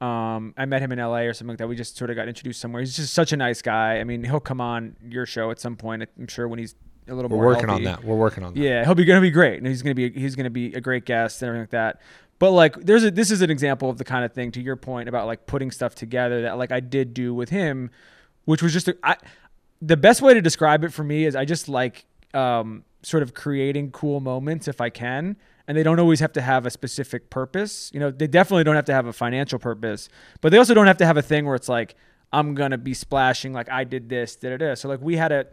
[0.00, 1.68] um, I met him in LA or something like that.
[1.68, 2.80] We just sort of got introduced somewhere.
[2.82, 4.00] He's just such a nice guy.
[4.00, 6.02] I mean, he'll come on your show at some point.
[6.18, 6.74] I'm sure when he's
[7.08, 7.46] a little We're more.
[7.46, 7.86] We're working healthy.
[7.86, 8.04] on that.
[8.04, 8.60] We're working on that.
[8.60, 11.04] Yeah, he'll be gonna be great, and he's gonna be he's gonna be a great
[11.04, 12.00] guest and everything like that.
[12.38, 14.76] But like, there's a this is an example of the kind of thing to your
[14.76, 17.90] point about like putting stuff together that like I did do with him,
[18.44, 19.16] which was just a, I,
[19.80, 23.34] the best way to describe it for me is I just like um, sort of
[23.34, 25.36] creating cool moments if I can.
[25.68, 27.90] And they don't always have to have a specific purpose.
[27.94, 30.08] You know, they definitely don't have to have a financial purpose,
[30.40, 31.94] but they also don't have to have a thing where it's like,
[32.32, 34.74] I'm gonna be splashing like I did this, da da da.
[34.74, 35.46] So like we had a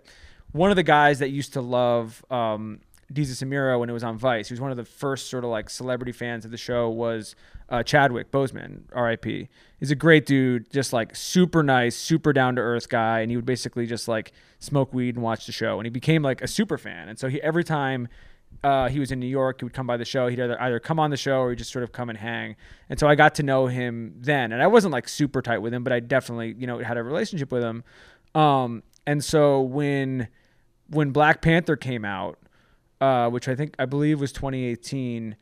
[0.51, 2.79] one of the guys that used to love um,
[3.13, 4.49] Desus and Mero when it was on Vice.
[4.49, 6.89] He was one of the first sort of like celebrity fans of the show.
[6.89, 7.35] Was
[7.69, 9.49] uh, Chadwick Boseman, R.I.P.
[9.79, 13.37] He's a great dude, just like super nice, super down to earth guy, and he
[13.37, 15.79] would basically just like smoke weed and watch the show.
[15.79, 17.09] And he became like a super fan.
[17.09, 18.07] And so he every time
[18.63, 20.27] uh, he was in New York, he would come by the show.
[20.27, 22.55] He'd either, either come on the show or he'd just sort of come and hang.
[22.89, 24.51] And so I got to know him then.
[24.51, 27.03] And I wasn't like super tight with him, but I definitely, you know, had a
[27.03, 27.83] relationship with him.
[28.35, 30.27] Um, and so when
[30.89, 32.39] when Black Panther came out,
[33.01, 35.35] uh, which I think I believe was 2018.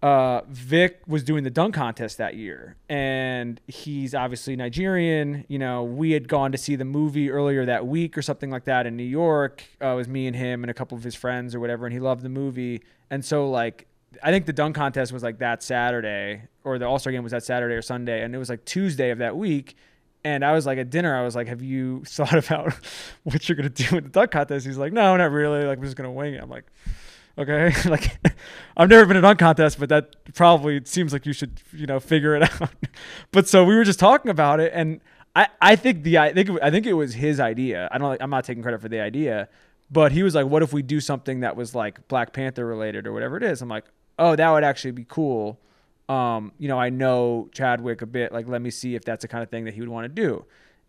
[0.00, 5.44] Uh, Vic was doing the dunk contest that year, and he's obviously Nigerian.
[5.48, 8.64] You know, we had gone to see the movie earlier that week or something like
[8.66, 9.64] that in New York.
[9.82, 11.92] Uh, it was me and him and a couple of his friends or whatever, and
[11.92, 12.80] he loved the movie.
[13.10, 13.88] And so, like,
[14.22, 17.32] I think the dunk contest was like that Saturday, or the All Star game was
[17.32, 19.76] that Saturday or Sunday, and it was like Tuesday of that week.
[20.28, 22.74] And I was like at dinner, I was like, "Have you thought about
[23.24, 25.64] what you're gonna do with the dunk contest?" He's like, "No, not really.
[25.64, 26.66] Like, I'm just gonna wing it." I'm like,
[27.38, 28.18] "Okay." like,
[28.76, 31.86] I've never been in a dunk contest, but that probably seems like you should, you
[31.86, 32.70] know, figure it out.
[33.32, 35.00] but so we were just talking about it, and
[35.34, 37.88] I, I think the, I think, I think it was his idea.
[37.90, 39.48] I don't, I'm not taking credit for the idea,
[39.90, 43.06] but he was like, "What if we do something that was like Black Panther related
[43.06, 43.86] or whatever it is?" I'm like,
[44.18, 45.58] "Oh, that would actually be cool."
[46.08, 48.32] Um, you know, I know Chadwick a bit.
[48.32, 50.08] Like, let me see if that's the kind of thing that he would want to
[50.08, 50.44] do.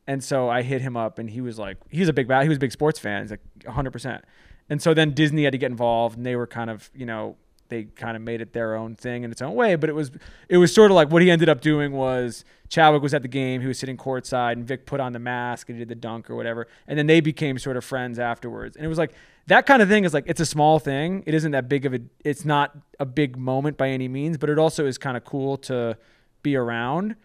[0.08, 2.58] And so I hit him up, and he was like, he's a big he was
[2.58, 3.22] a big sports fan.
[3.24, 3.92] He's like 100.
[3.92, 4.26] percent
[4.70, 7.36] And so then Disney had to get involved, and they were kind of, you know,
[7.70, 9.76] they kind of made it their own thing in its own way.
[9.76, 10.12] But it was
[10.48, 13.28] it was sort of like what he ended up doing was Chadwick was at the
[13.28, 15.96] game, he was sitting courtside, and Vic put on the mask and he did the
[15.96, 18.76] dunk or whatever, and then they became sort of friends afterwards.
[18.76, 19.14] And it was like
[19.48, 21.24] that kind of thing is like it's a small thing.
[21.26, 22.00] It isn't that big of a.
[22.24, 25.58] It's not a big moment by any means, but it also is kind of cool
[25.58, 25.98] to
[26.44, 27.16] be around.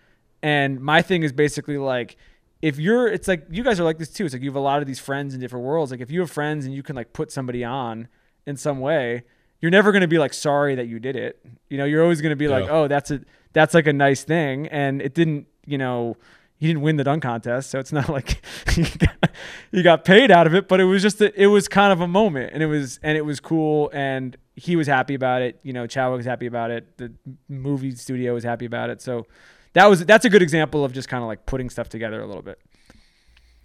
[0.43, 2.17] And my thing is basically like
[2.63, 4.25] if you're it's like you guys are like this too.
[4.25, 5.91] It's like you have a lot of these friends in different worlds.
[5.91, 8.09] Like if you have friends and you can like put somebody on
[8.47, 9.25] in some way,
[9.65, 11.43] you're never going to be like sorry that you did it.
[11.71, 13.23] You know, you're always going to be like, "Oh, that's a
[13.55, 16.19] that's like a nice thing." And it didn't, you know,
[16.59, 20.47] he didn't win the dunk contest, so it's not like he, got, got paid out
[20.47, 22.67] of it, but it was just a, it was kind of a moment and it
[22.67, 25.59] was and it was cool and he was happy about it.
[25.63, 26.99] You know, Chadwick was happy about it.
[26.99, 27.15] The
[27.49, 29.01] movie studio was happy about it.
[29.01, 29.27] So
[29.73, 32.27] that was that's a good example of just kind of like putting stuff together a
[32.27, 32.61] little bit.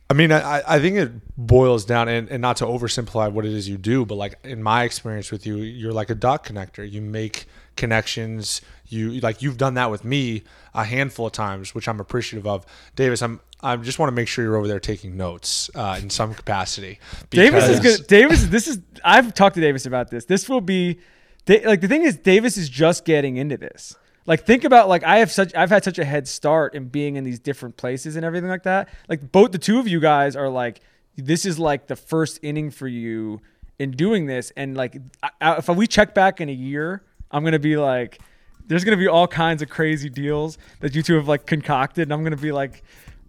[0.09, 3.53] I mean, I, I think it boils down, and, and not to oversimplify what it
[3.53, 6.89] is you do, but like in my experience with you, you're like a dot connector.
[6.89, 7.45] You make
[7.75, 8.61] connections.
[8.87, 10.43] You like you've done that with me
[10.73, 12.65] a handful of times, which I'm appreciative of.
[12.95, 16.09] Davis, I'm I just want to make sure you're over there taking notes uh, in
[16.09, 16.99] some capacity.
[17.29, 18.07] Davis is good.
[18.07, 20.25] Davis, this is I've talked to Davis about this.
[20.25, 20.99] This will be
[21.47, 23.95] like the thing is Davis is just getting into this.
[24.29, 27.15] Like think about like I have such I've had such a head start in being
[27.15, 28.87] in these different places and everything like that.
[29.09, 30.81] Like both the two of you guys are like
[31.17, 33.41] this is like the first inning for you
[33.79, 34.97] in doing this and like
[35.41, 38.19] I, if we check back in a year, I'm going to be like
[38.67, 42.03] there's going to be all kinds of crazy deals that you two have like concocted
[42.03, 42.83] and I'm going to be like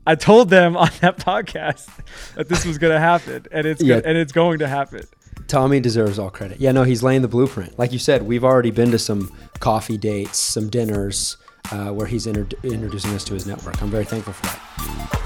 [0.06, 1.88] I told them on that podcast
[2.34, 4.02] that this was going to happen and it's Yeah.
[4.04, 5.06] and it's going to happen.
[5.50, 6.60] Tommy deserves all credit.
[6.60, 7.76] Yeah, no, he's laying the blueprint.
[7.76, 11.36] Like you said, we've already been to some coffee dates, some dinners,
[11.72, 13.82] uh, where he's inter- introducing us to his network.
[13.82, 15.20] I'm very thankful for that.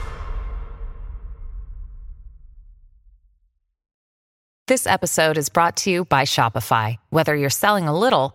[4.66, 6.96] This episode is brought to you by Shopify.
[7.10, 8.34] Whether you're selling a little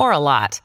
[0.00, 0.62] or a lot,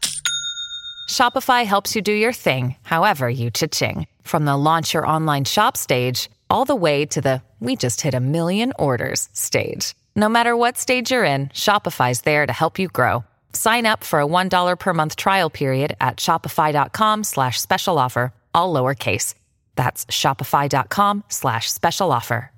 [1.10, 4.08] Shopify helps you do your thing, however you cha-ching.
[4.23, 8.13] From the launch your online shop stage, all the way to the we just hit
[8.13, 9.95] a million orders stage.
[10.20, 13.24] No matter what stage you're in, Shopify's there to help you grow.
[13.54, 18.74] Sign up for a $1 per month trial period at shopify.com slash special offer, all
[18.74, 19.34] lowercase.
[19.78, 22.52] That's shopify.com slash special offer.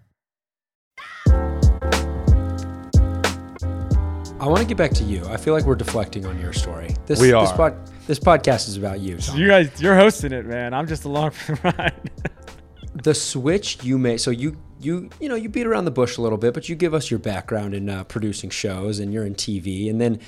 [4.39, 5.23] I want to get back to you.
[5.27, 6.95] I feel like we're deflecting on your story.
[7.05, 7.55] This, We This, are.
[7.55, 9.17] pod, this podcast is about you.
[9.17, 9.39] Tommy.
[9.39, 10.73] You guys, you're hosting it, man.
[10.73, 12.09] I'm just along for the ride.
[13.03, 16.21] the switch you made so you you you know you beat around the bush a
[16.21, 19.35] little bit but you give us your background in uh, producing shows and you're in
[19.35, 20.19] tv and then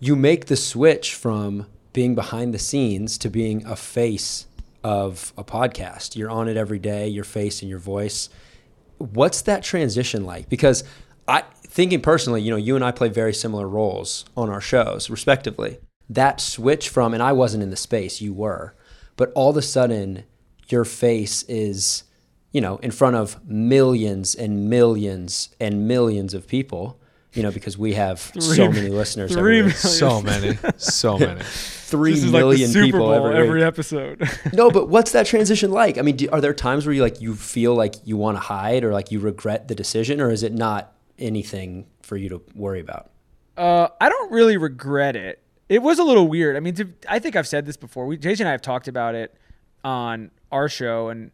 [0.00, 4.46] you make the switch from being behind the scenes to being a face
[4.82, 6.16] of a podcast.
[6.16, 8.30] You're on it every day your face and your voice.
[8.98, 10.48] What's that transition like?
[10.48, 10.84] Because
[11.28, 15.10] i thinking personally you know you and i play very similar roles on our shows
[15.10, 15.78] respectively.
[16.08, 18.74] That switch from and i wasn't in the space you were
[19.16, 20.24] but all of a sudden
[20.68, 22.04] your face is
[22.52, 26.98] you know in front of millions and millions and millions of people
[27.32, 29.76] you know because we have so many listeners three every week.
[29.76, 31.40] so many, so many.
[31.42, 34.28] three this is million like the Super people Bowl every, every, episode.
[34.52, 37.20] no but what's that transition like i mean do, are there times where you like
[37.20, 40.42] you feel like you want to hide or like you regret the decision or is
[40.42, 43.10] it not anything for you to worry about
[43.56, 45.42] Uh, I don't really regret it.
[45.68, 46.56] It was a little weird.
[46.56, 48.06] I mean, to, I think I've said this before.
[48.06, 49.34] We, Jason and I have talked about it
[49.84, 51.30] on our show, and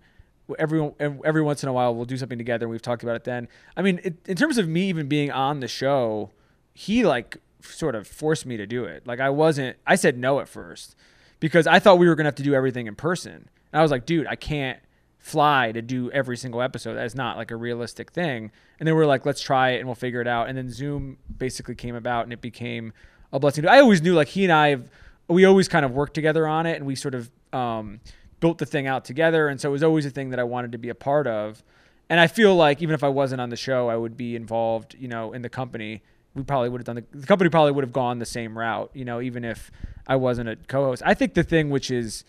[0.58, 2.66] every every once in a while we'll do something together.
[2.66, 3.48] and We've talked about it then.
[3.76, 6.30] I mean, it, in terms of me even being on the show,
[6.74, 9.06] he like sort of forced me to do it.
[9.06, 9.76] Like I wasn't.
[9.86, 10.94] I said no at first
[11.40, 13.48] because I thought we were gonna have to do everything in person.
[13.72, 14.78] And I was like, dude, I can't
[15.18, 16.94] fly to do every single episode.
[16.94, 18.52] That is not like a realistic thing.
[18.78, 20.48] And then we are like, let's try it and we'll figure it out.
[20.48, 22.92] And then Zoom basically came about and it became
[23.32, 23.66] a blessing.
[23.66, 24.88] I always knew like he and I have,
[25.26, 27.98] we always kind of worked together on it and we sort of um,
[28.40, 29.48] built the thing out together.
[29.48, 31.62] And so it was always a thing that I wanted to be a part of.
[32.08, 34.94] And I feel like even if I wasn't on the show, I would be involved,
[34.98, 36.02] you know, in the company.
[36.34, 38.90] We probably would have done the, the company probably would have gone the same route,
[38.92, 39.70] you know, even if
[40.06, 41.02] I wasn't a co-host.
[41.04, 42.24] I think the thing which is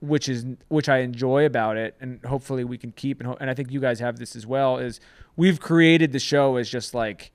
[0.00, 3.54] which is which I enjoy about it, and hopefully we can keep and and I
[3.54, 4.76] think you guys have this as well.
[4.78, 5.00] Is
[5.36, 7.32] we've created the show as just like,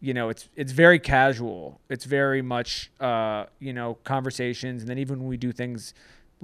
[0.00, 1.80] you know, it's it's very casual.
[1.88, 5.94] It's very much uh, you know conversations, and then even when we do things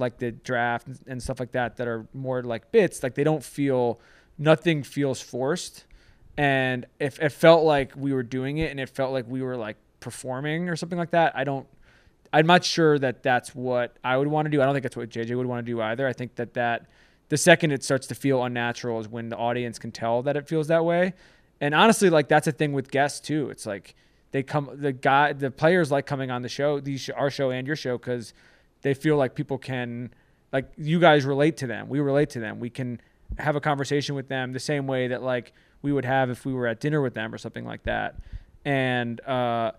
[0.00, 3.44] like the draft and stuff like that that are more like bits, like they don't
[3.44, 4.00] feel
[4.38, 5.84] nothing feels forced,
[6.36, 9.56] and if it felt like we were doing it and it felt like we were
[9.56, 11.66] like performing or something like that, I don't
[12.32, 14.62] I'm not sure that that's what I would want to do.
[14.62, 16.06] I don't think that's what JJ would want to do either.
[16.06, 16.86] I think that that
[17.28, 20.48] the second it starts to feel unnatural is when the audience can tell that it
[20.48, 21.14] feels that way.
[21.60, 23.50] And honestly, like that's a thing with guests too.
[23.50, 23.94] It's like
[24.30, 27.66] they come, the guy, the players like coming on the show, these our show and
[27.66, 28.32] your show, because
[28.82, 30.12] they feel like people can,
[30.52, 31.88] like you guys relate to them.
[31.88, 32.60] We relate to them.
[32.60, 33.00] We can
[33.38, 35.52] have a conversation with them the same way that like
[35.82, 38.16] we would have if we were at dinner with them or something like that.
[38.64, 39.72] And uh,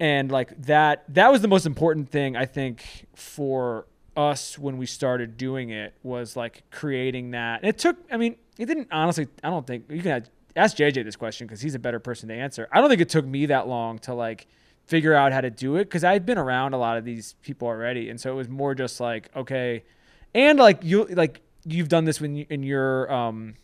[0.00, 3.86] and like that that was the most important thing i think for
[4.16, 8.36] us when we started doing it was like creating that and it took i mean
[8.58, 10.24] it didn't honestly i don't think you can
[10.56, 13.08] ask jj this question because he's a better person to answer i don't think it
[13.08, 14.46] took me that long to like
[14.88, 17.68] figure out how to do it because I've been around a lot of these people
[17.68, 19.84] already and so it was more just like okay
[20.34, 23.54] and like you like you've done this when you, in your um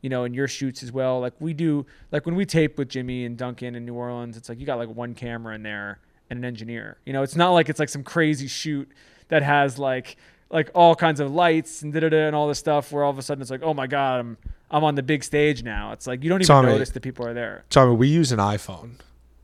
[0.00, 1.20] you know, in your shoots as well.
[1.20, 4.48] Like we do, like when we tape with Jimmy and Duncan in New Orleans, it's
[4.48, 5.98] like you got like one camera in there
[6.30, 6.98] and an engineer.
[7.04, 8.88] You know, it's not like it's like some crazy shoot
[9.28, 10.16] that has like
[10.50, 13.10] like all kinds of lights and da da da and all this stuff where all
[13.10, 14.38] of a sudden it's like, oh my god, I'm
[14.70, 15.92] I'm on the big stage now.
[15.92, 17.64] It's like you don't even Tommy, notice that people are there.
[17.70, 18.92] Tommy, we use an iPhone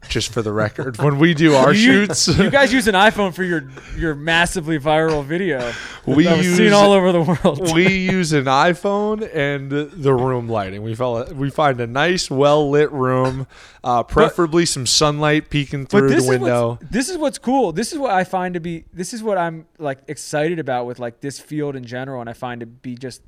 [0.09, 0.99] just for the record.
[0.99, 4.79] when we do our you, shoots, you guys use an iPhone for your your massively
[4.79, 5.73] viral video.
[6.07, 7.73] We that use, seen all over the world.
[7.75, 10.83] we use an iPhone and the room lighting.
[10.83, 13.47] We felt we find a nice, well lit room,
[13.83, 16.79] uh, preferably but, some sunlight peeking through the window.
[16.91, 17.73] This is what's cool.
[17.73, 18.85] This is what I find to be.
[18.93, 22.35] This is what I'm like excited about with like this field in general, and I
[22.35, 23.23] find to be just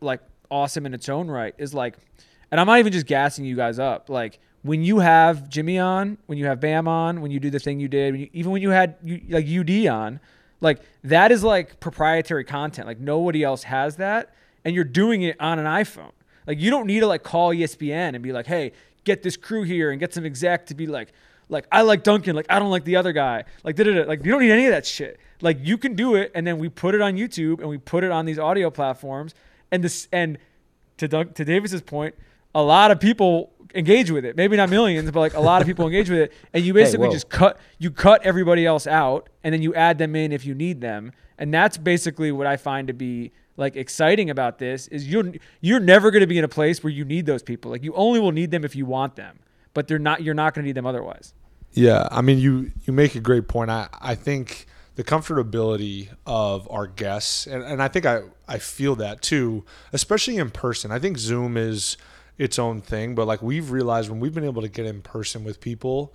[0.00, 1.54] like awesome in its own right.
[1.58, 1.96] Is like,
[2.50, 6.18] and I'm not even just gassing you guys up, like when you have Jimmy on,
[6.26, 8.52] when you have Bam on, when you do the thing you did, when you, even
[8.52, 10.20] when you had you, like UD on,
[10.60, 12.86] like that is like proprietary content.
[12.86, 16.12] Like nobody else has that, and you're doing it on an iPhone.
[16.46, 18.72] Like you don't need to like call ESPN and be like, hey,
[19.04, 21.12] get this crew here and get some exec to be like,
[21.48, 24.32] like I like Duncan, like I don't like the other guy, like da Like you
[24.32, 25.20] don't need any of that shit.
[25.40, 28.02] Like you can do it, and then we put it on YouTube and we put
[28.02, 29.34] it on these audio platforms,
[29.70, 30.38] and this and
[30.96, 32.14] to Doug, to Davis's point,
[32.54, 34.36] a lot of people engage with it.
[34.36, 36.32] Maybe not millions, but like a lot of people engage with it.
[36.52, 39.98] And you basically hey, just cut you cut everybody else out and then you add
[39.98, 41.12] them in if you need them.
[41.38, 45.80] And that's basically what I find to be like exciting about this is you're you're
[45.80, 47.70] never going to be in a place where you need those people.
[47.70, 49.38] Like you only will need them if you want them.
[49.74, 51.34] But they're not you're not going to need them otherwise.
[51.72, 53.70] Yeah, I mean you you make a great point.
[53.70, 58.94] I I think the comfortability of our guests and, and I think I I feel
[58.96, 60.90] that too, especially in person.
[60.90, 61.96] I think Zoom is
[62.38, 63.14] its own thing.
[63.14, 66.14] But like we've realized when we've been able to get in person with people,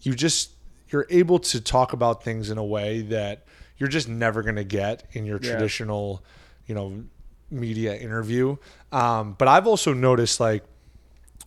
[0.00, 0.50] you just
[0.90, 3.46] you're able to talk about things in a way that
[3.78, 5.50] you're just never going to get in your yeah.
[5.50, 6.22] traditional,
[6.66, 7.02] you know,
[7.50, 8.56] media interview.
[8.92, 10.64] Um, but I've also noticed like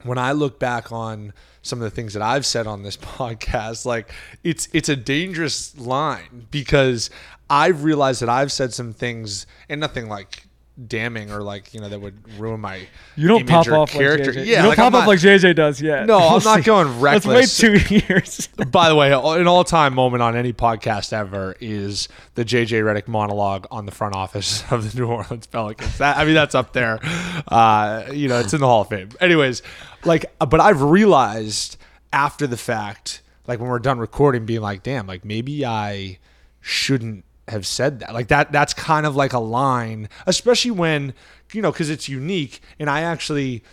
[0.03, 3.86] when I look back on some of the things that I've said on this podcast,
[3.86, 4.11] like
[4.43, 7.09] it's it's a dangerous line because
[7.49, 10.47] I've realized that I've said some things and nothing like
[10.88, 14.34] damning or like you know that would ruin my you don't pop off character.
[14.34, 14.46] Like JJ.
[14.46, 16.06] Yeah, you don't like pop not, like JJ does yet.
[16.06, 17.26] No, I'm not going reckless.
[17.62, 18.48] Let's wait two years.
[18.48, 23.68] By the way, an all-time moment on any podcast ever is the JJ Redick monologue
[23.72, 25.98] on the front office of the New Orleans Pelicans.
[25.98, 27.00] That, I mean, that's up there.
[27.48, 29.10] Uh, you know, it's in the Hall of Fame.
[29.22, 29.62] Anyways,
[30.04, 31.78] like, but I've realized
[32.12, 36.20] after the fact, like when we're done recording, being like, damn, like maybe I
[36.60, 38.14] shouldn't have said that.
[38.14, 41.14] Like that that's kind of like a line, especially when,
[41.54, 42.62] you know, cuz it's unique.
[42.80, 43.64] And I actually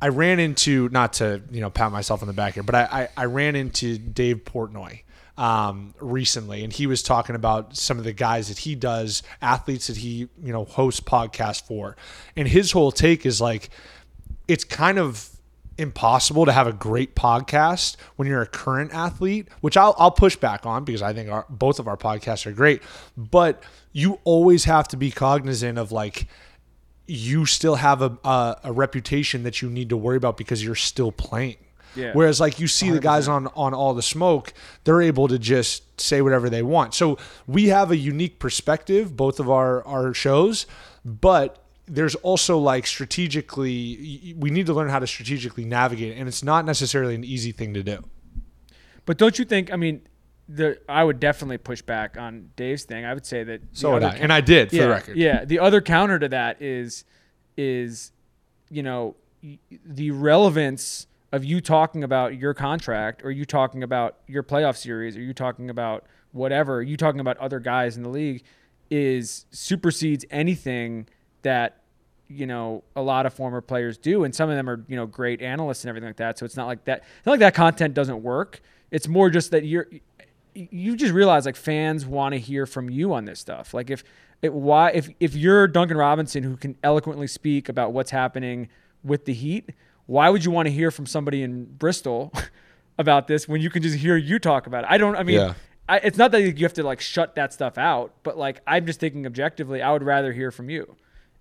[0.00, 3.08] I ran into not to, you know, pat myself on the back here, but I
[3.16, 5.02] I, I ran into Dave Portnoy
[5.36, 9.86] um, recently, and he was talking about some of the guys that he does, athletes
[9.86, 11.96] that he you know hosts podcasts for,
[12.36, 13.70] and his whole take is like,
[14.48, 15.28] it's kind of
[15.82, 20.36] impossible to have a great podcast when you're a current athlete, which I'll, I'll push
[20.36, 22.82] back on because I think our, both of our podcasts are great.
[23.16, 23.62] But
[23.92, 26.26] you always have to be cognizant of like,
[27.06, 30.74] you still have a, a a reputation that you need to worry about because you're
[30.74, 31.56] still playing.
[31.94, 32.12] Yeah.
[32.14, 34.54] Whereas like you see the guys on on all the smoke,
[34.84, 36.94] they're able to just say whatever they want.
[36.94, 40.64] So we have a unique perspective, both of our our shows,
[41.04, 46.28] but there's also like strategically we need to learn how to strategically navigate it, and
[46.28, 48.04] it's not necessarily an easy thing to do.
[49.04, 49.72] But don't you think?
[49.72, 50.02] I mean,
[50.48, 53.04] the I would definitely push back on Dave's thing.
[53.04, 53.62] I would say that.
[53.72, 55.16] So would I, and I did for yeah, the record.
[55.16, 55.44] Yeah.
[55.44, 57.04] The other counter to that is,
[57.56, 58.12] is,
[58.70, 59.16] you know,
[59.68, 65.16] the relevance of you talking about your contract or you talking about your playoff series
[65.16, 68.42] or you talking about whatever you talking about other guys in the league
[68.90, 71.06] is supersedes anything
[71.42, 71.78] that
[72.28, 75.06] you know a lot of former players do and some of them are you know
[75.06, 77.54] great analysts and everything like that so it's not like that it's not like that
[77.54, 79.88] content doesn't work it's more just that you're
[80.54, 84.02] you just realize like fans want to hear from you on this stuff like if
[84.40, 88.68] it why if if you're Duncan Robinson who can eloquently speak about what's happening
[89.04, 89.70] with the Heat
[90.06, 92.32] why would you want to hear from somebody in Bristol
[92.98, 95.36] about this when you can just hear you talk about it I don't I mean
[95.36, 95.54] Yeah.
[95.88, 98.86] I, it's not that you have to like shut that stuff out, but like I'm
[98.86, 100.96] just thinking objectively, I would rather hear from you.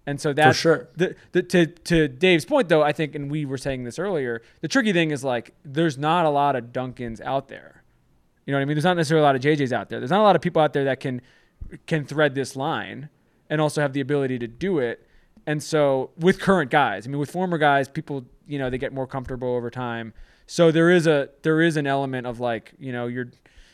[0.05, 0.89] And so that's sure.
[0.95, 4.41] The, the, to to Dave's point though, I think, and we were saying this earlier,
[4.61, 7.83] the tricky thing is like there's not a lot of Duncans out there.
[8.45, 8.75] You know what I mean?
[8.75, 9.99] There's not necessarily a lot of JJs out there.
[9.99, 11.21] There's not a lot of people out there that can
[11.85, 13.09] can thread this line
[13.49, 15.07] and also have the ability to do it.
[15.45, 18.93] And so with current guys, I mean, with former guys, people you know they get
[18.93, 20.13] more comfortable over time.
[20.47, 23.31] So there is a there is an element of like you know you're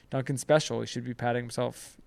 [0.09, 0.81] Duncan special.
[0.81, 1.97] He should be patting himself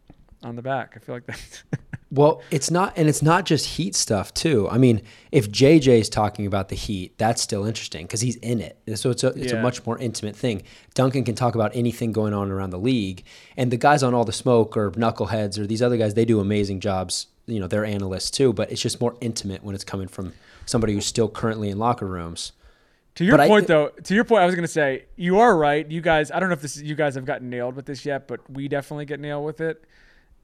[0.42, 0.94] on the back.
[0.96, 1.62] I feel like that's
[2.12, 4.68] Well, it's not, and it's not just Heat stuff too.
[4.68, 8.78] I mean, if JJ's talking about the Heat, that's still interesting because he's in it.
[8.88, 9.60] And So it's a it's Yeah.
[9.60, 10.62] a much more intimate thing.
[10.94, 13.22] Duncan can talk about anything going on around the league,
[13.56, 16.40] and the guys on all the smoke or knuckleheads or these other guys, they do
[16.40, 17.28] amazing jobs.
[17.46, 20.32] You know, they're analysts too, but it's just more intimate when it's coming from
[20.66, 22.52] somebody who's still currently in locker rooms.
[23.16, 25.56] To your But point, thi- though, to your point, I was gonna say you are
[25.56, 25.88] right.
[25.88, 28.26] You guys, I don't know if this you guys have gotten nailed with this yet,
[28.26, 29.84] but we definitely get nailed with it.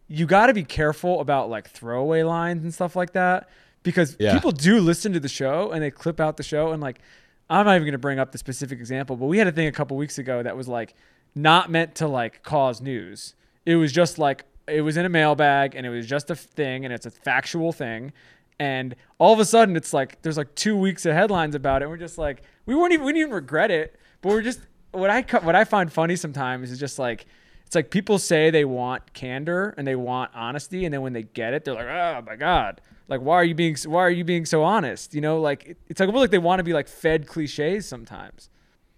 [0.08, 3.48] You got to be careful about like throwaway lines and stuff like that
[3.82, 4.32] because Yeah.
[4.34, 7.00] people do listen to the show and they clip out the show and like
[7.48, 9.72] I'm not even gonna bring up the specific example, but we had a thing a
[9.72, 10.94] couple weeks ago that was like
[11.34, 13.34] not meant to like cause news.
[13.64, 16.84] It was just like it was in a mailbag and it was just a thing
[16.84, 18.12] and it's a factual thing.
[18.58, 21.84] And all of a sudden, it's like there's like two weeks of headlines about it.
[21.84, 24.60] And we're just like we weren't even we didn't even regret it, but we're just
[24.92, 27.26] what I what I find funny sometimes is just like
[27.66, 31.24] it's like people say they want candor and they want honesty, and then when they
[31.24, 34.24] get it, they're like, oh my god, like why are you being why are you
[34.24, 35.14] being so honest?
[35.14, 37.86] You know, like it- it's like almost like they want to be like fed cliches
[37.86, 38.48] sometimes.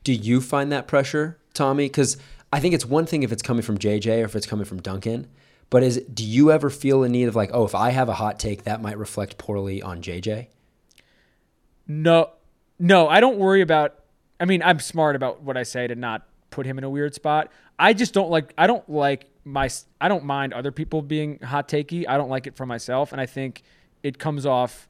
[0.05, 1.87] Do you find that pressure, Tommy?
[1.87, 2.17] Because
[2.53, 4.81] I think it's one thing if it's coming from JJ or if it's coming from
[4.81, 5.27] Duncan.
[5.71, 8.15] But is do you ever feel a need of like, oh, if I have a
[8.15, 10.47] hot take, that might reflect poorly on JJ?
[11.87, 12.31] No,
[12.79, 13.95] no, I don't worry about.
[14.41, 17.15] I mean, I'm smart about what I say to not put him in a weird
[17.15, 17.51] spot.
[17.79, 18.53] I just don't like.
[18.59, 19.69] I don't like my.
[20.01, 22.05] I don't mind other people being hot takey.
[22.09, 23.63] I don't like it for myself, and I think
[24.03, 24.89] it comes off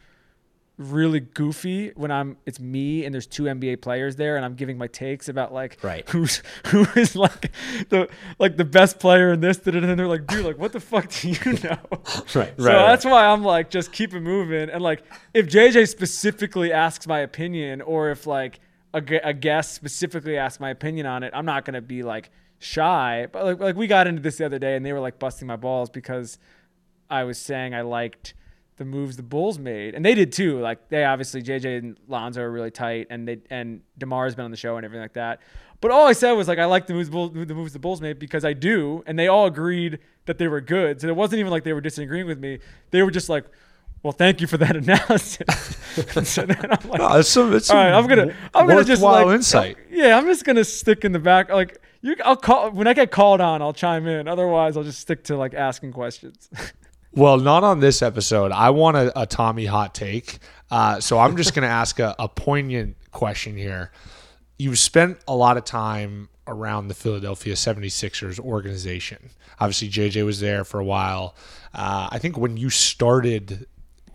[0.78, 2.36] really goofy when I'm.
[2.46, 5.78] It's me and there's two NBA players there, and I'm giving my takes about like
[5.82, 6.08] Right.
[6.10, 7.52] who's who is like
[7.88, 10.80] the like the best player in this, and then they're like, dude, like what the
[10.80, 11.78] fuck do you know?
[12.34, 14.70] Right, So that's why I'm like, just keep it moving.
[14.70, 15.02] And like,
[15.34, 18.60] if JJ specifically asks my opinion, or if like
[18.94, 23.26] a, a guest specifically asked my opinion on it, I'm not gonna be like shy.
[23.30, 25.46] But like, like we got into this the other day, and they were like busting
[25.46, 26.38] my balls because
[27.10, 28.34] I was saying I liked
[28.76, 30.60] the moves the Bulls made, and they did too.
[30.60, 34.50] Like they obviously JJ and Lonzo are really tight, and they and DeMar's been on
[34.50, 35.40] the show and everything like that.
[35.80, 38.18] But all I said was like I like the moves the moves the Bulls made
[38.18, 41.00] because I do, and they all agreed that they were good.
[41.00, 42.60] So it wasn't even like they were disagreeing with me.
[42.90, 43.44] They were just like,
[44.02, 45.76] "Well, thank you for that analysis."
[46.24, 49.02] so then I'm like, No, it's some, it's all right, I'm gonna, I'm gonna just
[49.02, 49.76] like, insight.
[49.90, 51.50] Yeah, I'm just gonna stick in the back.
[51.50, 53.62] Like you, I'll call when I get called on.
[53.62, 54.28] I'll chime in.
[54.28, 56.48] Otherwise, I'll just stick to like asking questions.
[57.12, 58.52] Well, not on this episode.
[58.52, 60.38] I want a, a Tommy hot take.
[60.70, 63.90] Uh, so I'm just going to ask a, a poignant question here.
[64.58, 69.30] You've spent a lot of time around the Philadelphia 76ers organization.
[69.58, 71.34] Obviously, JJ was there for a while.
[71.74, 73.66] Uh, I think when you started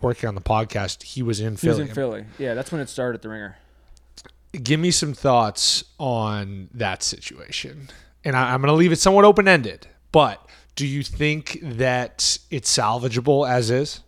[0.04, 1.88] working on the podcast, he was in He was Philly.
[1.88, 2.24] in Philly.
[2.38, 3.56] Yeah, that's when it started at the Ringer.
[4.62, 7.88] Give me some thoughts on that situation.
[8.24, 10.46] And I, I'm going to leave it somewhat open ended, but
[10.76, 14.00] do you think that it's salvageable as is?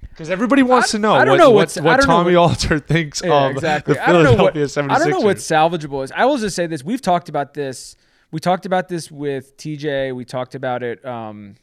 [0.00, 2.78] Because everybody wants I- to know, I don't what, know what, what Tommy what- Alter
[2.80, 3.94] thinks Yeah, of exactly.
[3.94, 4.90] the I don't know what Philadelphia 76ers.
[4.90, 6.12] I don't know what salvageable is.
[6.12, 7.96] I will just say this: we've talked about this.
[8.30, 10.14] We talked about this with TJ.
[10.14, 11.56] We talked about it um,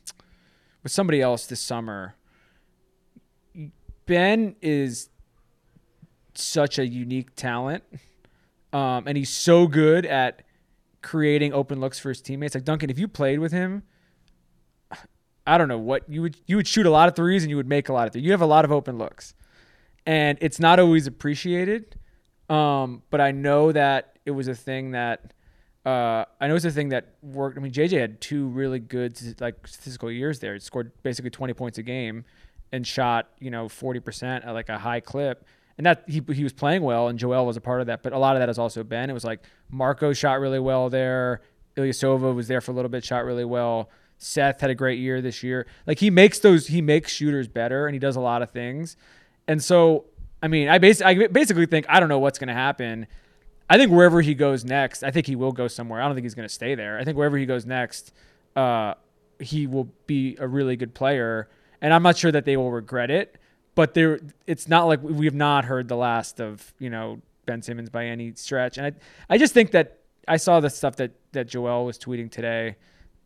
[0.84, 2.16] with somebody else this summer.
[4.10, 5.10] Ben is
[6.34, 7.84] such a unique talent,
[8.74, 10.42] um, and he's so good at
[11.04, 12.56] creating open looks for his teammates.
[12.56, 13.84] Like Duncan, if you played with him,
[15.46, 17.58] I don't know what you would you would shoot a lot of threes and you
[17.58, 18.26] would make a lot of threes.
[18.26, 19.36] You have a lot of open looks,
[20.08, 21.96] and it's not always appreciated.
[22.50, 25.36] Um, but I know that it was a thing that
[25.86, 27.60] uh, I know it's a thing that worked.
[27.60, 30.56] I mean, JJ had two really good like statistical years there.
[30.56, 32.26] He scored basically 20 points a game
[32.72, 35.46] and shot you know 40 percent at like a high clip.
[35.78, 38.04] And that he, he was playing well, and Joel was a part of that.
[38.04, 40.90] But a lot of that has also been it was like Marco shot really well
[40.90, 41.42] there.
[41.78, 43.90] Ilyasova was there for a little bit, shot really well.
[44.18, 45.66] Seth had a great year this year.
[45.88, 48.98] Like he makes those, he makes shooters better, and he does a lot of things.
[49.48, 50.06] And so,
[50.44, 53.08] I mean, I basically, I basically think I don't know what's going to happen.
[53.70, 56.02] I think wherever he goes next, I think he will go somewhere.
[56.02, 57.00] I don't think he's going to stay there.
[57.00, 58.12] I think wherever he goes next,
[58.56, 58.96] uh,
[59.40, 61.48] he will be a really good player,
[61.82, 63.38] and I'm not sure that they will regret it.
[63.76, 67.62] But there, it's not like we have not heard the last of you know Ben
[67.62, 68.94] Simmons by any stretch, and I,
[69.34, 72.76] I just think that I saw the stuff that that Joel was tweeting today,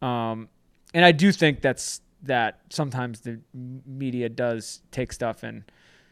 [0.01, 0.49] um,
[0.93, 5.63] and I do think that's that sometimes the media does take stuff and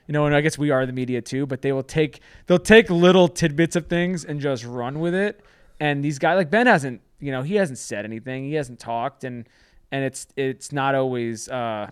[0.08, 2.60] you know, and I guess we are the media too, but they will take they'll
[2.60, 5.42] take little tidbits of things and just run with it.
[5.80, 9.24] And these guys like Ben hasn't, you know, he hasn't said anything, he hasn't talked,
[9.24, 9.48] and
[9.92, 11.90] and it's it's not always uh,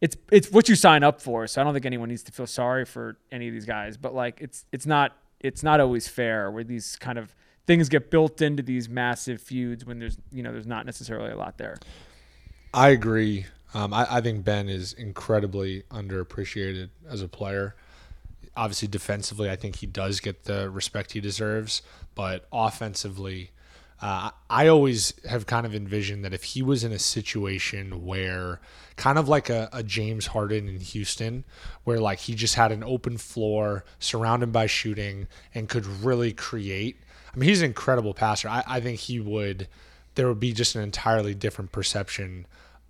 [0.00, 1.46] it's it's what you sign up for.
[1.46, 4.14] So I don't think anyone needs to feel sorry for any of these guys, but
[4.14, 7.34] like it's it's not it's not always fair where these kind of
[7.66, 11.36] things get built into these massive feuds when there's you know there's not necessarily a
[11.36, 11.76] lot there.
[12.72, 13.46] I agree.
[13.74, 17.76] Um, I, I think Ben is incredibly underappreciated as a player.
[18.56, 21.82] Obviously, defensively, I think he does get the respect he deserves,
[22.14, 23.50] but offensively,
[24.00, 28.60] uh, I always have kind of envisioned that if he was in a situation where,
[28.96, 31.44] kind of like a, a, James Harden in Houston,
[31.84, 36.98] where like he just had an open floor surrounded by shooting and could really create.
[37.34, 38.48] I mean, he's an incredible passer.
[38.48, 39.68] I, I think he would,
[40.14, 42.46] there would be just an entirely different perception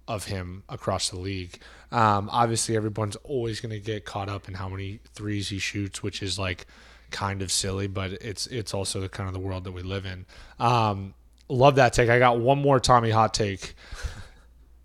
[0.06, 1.61] of him across the league.
[1.90, 6.04] Um, obviously, everyone's always going to get caught up in how many threes he shoots,
[6.04, 6.66] which is like
[7.11, 10.06] kind of silly, but it's it's also the kind of the world that we live
[10.06, 10.26] in.
[10.58, 11.14] Um,
[11.48, 12.08] love that take.
[12.11, 13.74] I got one more Tommy hot take.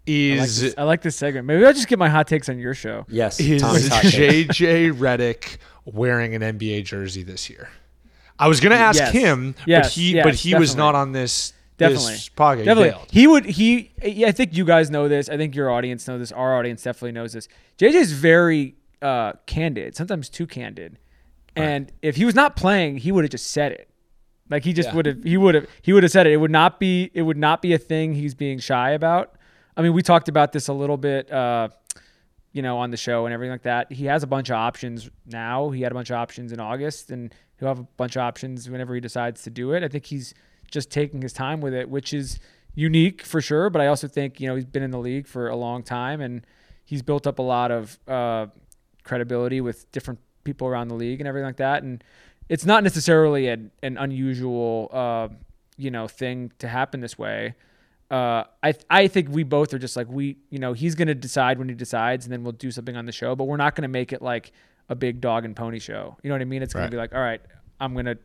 [0.07, 1.47] Is I like, this, I like this segment.
[1.47, 3.05] Maybe I'll just get my hot takes on your show.
[3.09, 7.69] Yes, is JJ Redick wearing an NBA jersey this year?
[8.37, 9.11] I was going to ask Yes.
[9.13, 12.11] him, Yes, but he yes, but he was not on this Definitely.
[12.13, 12.57] this podcast.
[12.59, 12.89] He Definitely.
[12.91, 13.07] bailed.
[13.11, 15.27] He would he yeah, I think you guys know this.
[15.29, 16.31] I think your audience know this.
[16.31, 17.47] Our audience definitely knows this.
[17.79, 20.97] JJ's very uh candid, sometimes too candid.
[21.55, 23.89] And if he was not playing, he would have just said it.
[24.49, 24.95] Like he just Yeah.
[24.95, 26.33] would have he would have he would have said it.
[26.33, 29.35] It would not be it would not be a thing he's being shy about.
[29.77, 31.69] I mean, we talked about this a little bit uh
[32.53, 33.91] you know, on the show and everything like that.
[33.91, 35.71] He has a bunch of options now.
[35.71, 38.69] He had a bunch of options in August, and he'll have a bunch of options
[38.69, 39.83] whenever he decides to do it.
[39.83, 40.33] I think he's
[40.71, 42.39] just taking his time with it, which is
[42.73, 43.69] unique for sure.
[43.69, 46.21] But I also think you know he's been in the league for a long time,
[46.21, 46.47] and
[46.85, 48.45] he's built up a lot of uh,
[49.03, 51.83] credibility with different people around the league and everything like that.
[51.83, 52.01] And
[52.47, 55.27] it's not necessarily an, an unusual, uh,
[55.75, 57.55] you know, thing to happen this way.
[58.09, 61.57] Uh, I I think we both are just like we, you know, he's gonna decide
[61.57, 63.35] when he decides, and then we'll do something on the show.
[63.35, 64.51] But we're not gonna make it like
[64.89, 66.15] a big dog and pony show.
[66.21, 66.61] You know what I mean?
[66.61, 66.91] It's gonna Right.
[66.91, 67.41] be like, all right,
[67.79, 68.17] I'm gonna,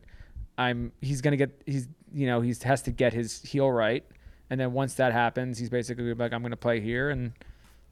[0.59, 4.05] I'm, he's gonna get, he's, you know, he has to get his heel right,
[4.51, 7.33] and then once that happens, he's basically gonna be like, I'm gonna play here, and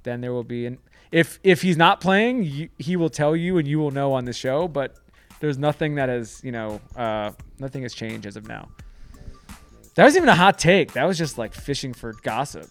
[0.03, 0.77] then there will be an
[1.11, 4.25] if if he's not playing, you, he will tell you, and you will know on
[4.25, 4.67] the show.
[4.67, 4.95] But
[5.39, 8.69] there's nothing that has, you know, uh, nothing has changed as of now.
[9.95, 10.93] That wasn't even a hot take.
[10.93, 12.67] That was just like fishing for gossip.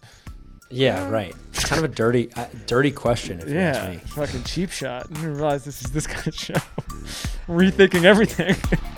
[0.70, 1.34] Yeah, right.
[1.52, 3.40] It's kind of a dirty, uh, dirty question.
[3.40, 3.96] If Yeah, ask me.
[4.10, 5.06] fucking cheap shot.
[5.10, 6.54] I didn't realize this is this kind of show.
[7.48, 8.54] Rethinking everything.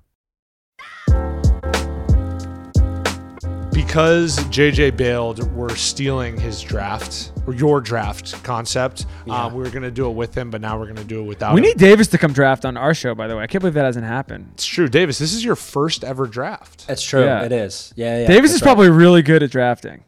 [3.85, 9.07] because JJ bailed, we're stealing his draft or your draft concept.
[9.27, 11.55] Um, we were gonna do it with him, but now we're gonna do it without.
[11.55, 11.65] we him.
[11.65, 13.15] need Davis to come draft on our show.
[13.15, 14.51] By the way, I can't believe that hasn't happened.
[14.53, 15.17] It's true, Davis.
[15.17, 16.85] This is your first ever draft.
[16.87, 17.23] That's true.
[17.23, 17.43] Yeah.
[17.43, 17.91] It is.
[17.95, 18.27] Yeah, yeah.
[18.27, 18.67] Davis is right.
[18.67, 20.03] probably really good at drafting.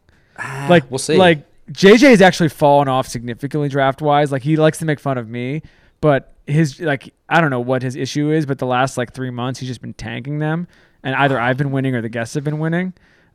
[0.70, 1.18] like we'll see.
[1.18, 4.32] Like JJ has actually fallen off significantly draft wise.
[4.32, 5.64] Like he likes to make fun of me,
[6.00, 9.32] but his like I don't know what his issue is, but the last like three
[9.32, 10.68] months he's just been tanking them,
[11.02, 12.94] and either I've been winning or the guests have been winning.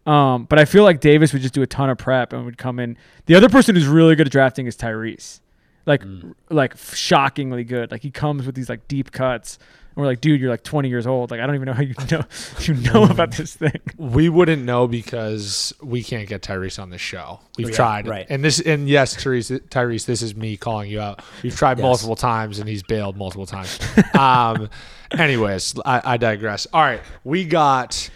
[0.09, 2.57] Um, but I feel like Davis would just do a ton of prep and would
[2.59, 2.97] come in.
[3.27, 5.41] The other person who's really good at drafting is Tyrese,
[5.87, 6.03] like
[6.49, 7.91] like shockingly good.
[7.91, 9.59] Like he comes with these like deep cuts.
[9.95, 11.31] And we're like, dude, you're like 20 years old.
[11.31, 12.23] Like I don't even know how you know
[12.61, 13.81] you know about this thing.
[13.99, 17.41] We wouldn't know because we can't get Tyrese on the show.
[17.59, 18.27] We've Oh, yeah, tried, right.
[18.31, 21.23] And this, and yes, Tyrese, Tyrese, this is me calling you out.
[21.43, 21.83] We've tried Yes.
[21.83, 23.79] multiple times, and he's bailed multiple times.
[24.19, 24.71] um,
[25.11, 26.67] anyways, I, I digress.
[26.73, 28.09] All right, we got.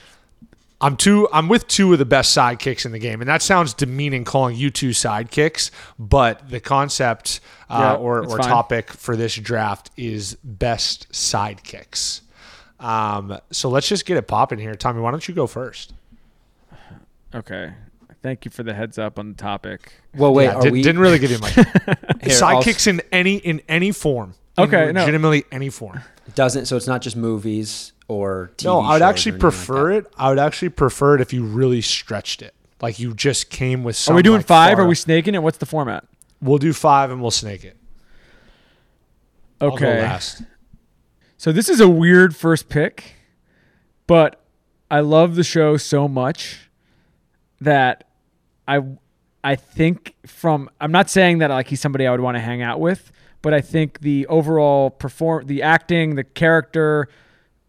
[0.83, 1.29] I'm two.
[1.33, 4.57] I'm with two of the best sidekicks in the game, and that sounds demeaning calling
[4.57, 5.71] you two sidekicks.
[5.99, 12.23] But the concept uh, Yeah, or, or topic for this draft is best sidekicks.
[12.81, 15.01] Um, so let's just get it popping here, Tommy.
[15.01, 15.93] Why don't you go first?
[17.35, 17.73] Okay.
[18.23, 19.93] Thank you for the heads up on the topic.
[20.15, 20.83] Well, wait, Yeah, are did, we?
[20.83, 21.53] didn't really give you much.
[21.55, 21.65] Here,
[22.43, 24.35] I'll- Sidekicks in any in any form.
[24.59, 25.01] In Okay, no.
[25.01, 26.01] legitimately any form.
[26.35, 29.55] doesn't so it's not just movies or TV No, I would actually or anything like
[29.67, 30.07] prefer it.
[30.19, 32.55] I would actually prefer it if you really stretched it.
[32.81, 33.97] Like you just came with.
[33.97, 34.77] Some, Are we doing like, five?
[34.77, 35.43] far- Are we snaking it?
[35.43, 36.05] What's the format?
[36.41, 37.77] We'll do five and we'll snake it.
[39.61, 40.01] I'll go Okay.
[40.03, 40.43] last.
[41.37, 43.15] So this is a weird first pick,
[44.07, 44.41] but
[44.91, 46.69] I love the show so much
[47.61, 48.05] that
[48.67, 48.81] I
[49.45, 52.63] I think from I'm not saying that like he's somebody I would want to hang
[52.63, 57.09] out with, but I think the overall perform the acting, the character,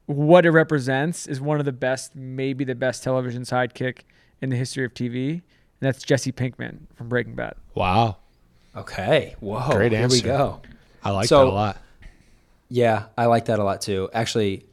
[0.05, 3.99] what it represents is one of the best, maybe the best television sidekick
[4.41, 5.41] in the history of TV, and
[5.79, 7.53] that's Jesse Pinkman from Breaking Bad.
[7.75, 8.17] Wow,
[8.75, 9.35] Okay.
[9.39, 9.69] Whoa.
[9.71, 10.15] Great answer.
[10.17, 10.59] here we go.
[11.03, 11.77] I like So- that a lot.
[12.69, 14.09] Yeah, I like that a lot too.
[14.13, 14.65] Actually,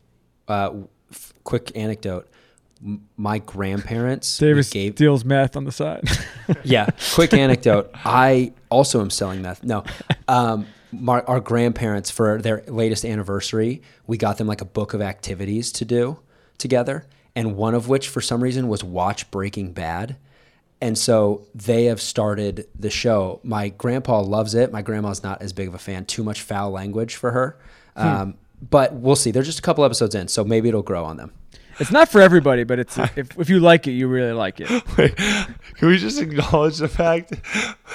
[0.48, 0.70] uh,
[1.12, 2.26] f- quick anecdote.
[2.82, 6.08] M- My grandparents Davis gave deals meth on the side.
[6.64, 6.88] yeah.
[7.14, 7.90] Quick anecdote.
[8.06, 9.62] I also am selling meth.
[9.62, 9.84] No,
[10.28, 15.00] um, my, our grandparents for their latest anniversary, we got them like a book of
[15.00, 16.18] activities to do
[16.58, 20.16] together, and one of which, for some reason, was watch Breaking Bad.
[20.80, 23.40] And so they have started the show.
[23.42, 24.72] My grandpa loves it.
[24.72, 26.06] My grandma's not as big of a fan.
[26.06, 27.58] Too much foul language for her.
[27.96, 28.34] Um,
[28.70, 29.30] but we'll see.
[29.30, 31.32] They're just a couple episodes in, so maybe it'll grow on them.
[31.80, 34.68] It's not for everybody, but it's if, if you like it, you really like it.
[34.98, 37.32] Wait, can we just acknowledge the fact,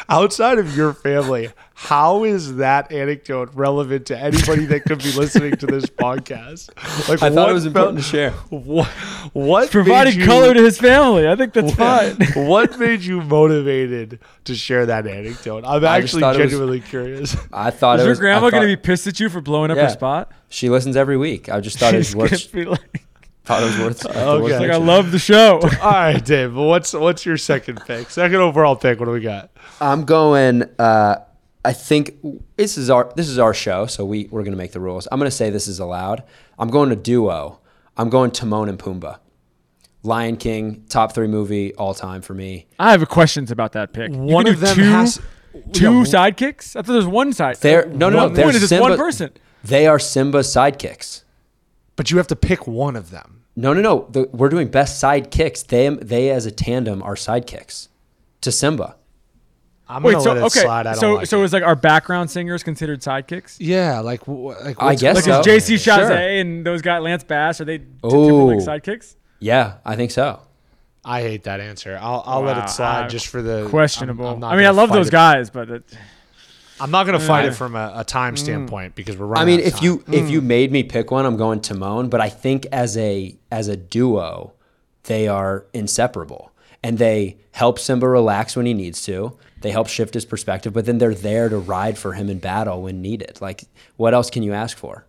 [0.09, 5.55] outside of your family, how is that anecdote relevant to anybody that could be listening
[5.57, 6.69] to this podcast?
[7.09, 8.31] Like, I thought it was important felt- to share.
[8.49, 8.87] What?
[9.33, 9.69] What?
[9.71, 11.27] Providing made you- color to his family.
[11.27, 12.15] I think that's fine.
[12.47, 15.63] what made you motivated to share that anecdote?
[15.65, 17.35] I'm I actually thought it was- genuinely curious.
[17.53, 18.19] I thought Is it your was.
[18.19, 19.83] I grandma going to be pissed at you for blowing up Yeah.
[19.83, 20.31] her spot?
[20.49, 21.49] She listens every week.
[21.49, 22.51] I just thought it was She's worth.
[22.53, 23.04] gonna be like,
[23.45, 24.05] Thought it was worth.
[24.05, 24.41] Okay.
[24.41, 25.59] worth Like, like, I love the show.
[25.81, 26.53] All right, Dave.
[26.55, 28.09] But what's what's your second pick?
[28.09, 28.99] Second overall pick.
[28.99, 29.51] What do we got?
[29.79, 30.63] I'm going.
[30.79, 31.17] Uh,
[31.63, 32.15] I think
[32.57, 35.07] this is our this is our show, so we we're gonna make the rules.
[35.11, 36.23] I'm gonna say this is allowed.
[36.57, 37.59] I'm going to duo.
[37.97, 39.19] I'm going Timon and Pumbaa.
[40.03, 42.67] Lion King, top three movie all time for me.
[42.77, 44.11] I have questions about that pick.
[44.11, 45.21] You One can of do them two, has-
[45.73, 46.75] two Yeah, sidekicks.
[46.75, 47.57] I thought there was one side.
[47.57, 48.23] They're no no no.
[48.25, 49.31] One They're point is just one person.
[49.63, 51.23] They are Simba's sidekicks.
[51.95, 53.43] But you have to pick one of them.
[53.55, 54.07] No no no.
[54.11, 55.67] The, we're doing best sidekicks.
[55.67, 57.87] They they as a tandem are sidekicks
[58.41, 58.95] to Simba.
[59.87, 60.87] I'm Wait, gonna so let it okay, slide.
[60.87, 61.45] I don't so like so it.
[61.45, 63.57] is like our background singers considered sidekicks?
[63.59, 65.39] yeah, like wh- like I guess Like so.
[65.41, 66.11] is JC Sure.
[66.11, 68.57] And those guys Lance Bass are they t- Ooh.
[68.57, 69.15] sidekicks?
[69.39, 70.39] Yeah, I think so.
[71.05, 71.99] I hate that answer.
[72.01, 74.25] I'll I'll let it slide uh, just for the Questionable.
[74.25, 75.11] I'm- I'm I mean, I love those it.
[75.11, 75.83] guys, but it,
[76.79, 79.55] I'm not gonna fight Uh, it from a, a time standpoint because we're running.
[79.55, 80.13] I mean, out of if you time.
[80.13, 82.09] if you made me pick one, I'm going Timon.
[82.09, 84.53] But I think as a as a duo,
[85.03, 86.51] they are inseparable,
[86.83, 89.37] and they help Simba relax when he needs to.
[89.61, 92.83] They help shift his perspective, but then they're there to ride for him in battle
[92.83, 93.39] when needed.
[93.41, 93.63] Like,
[93.95, 95.05] what else can you ask for?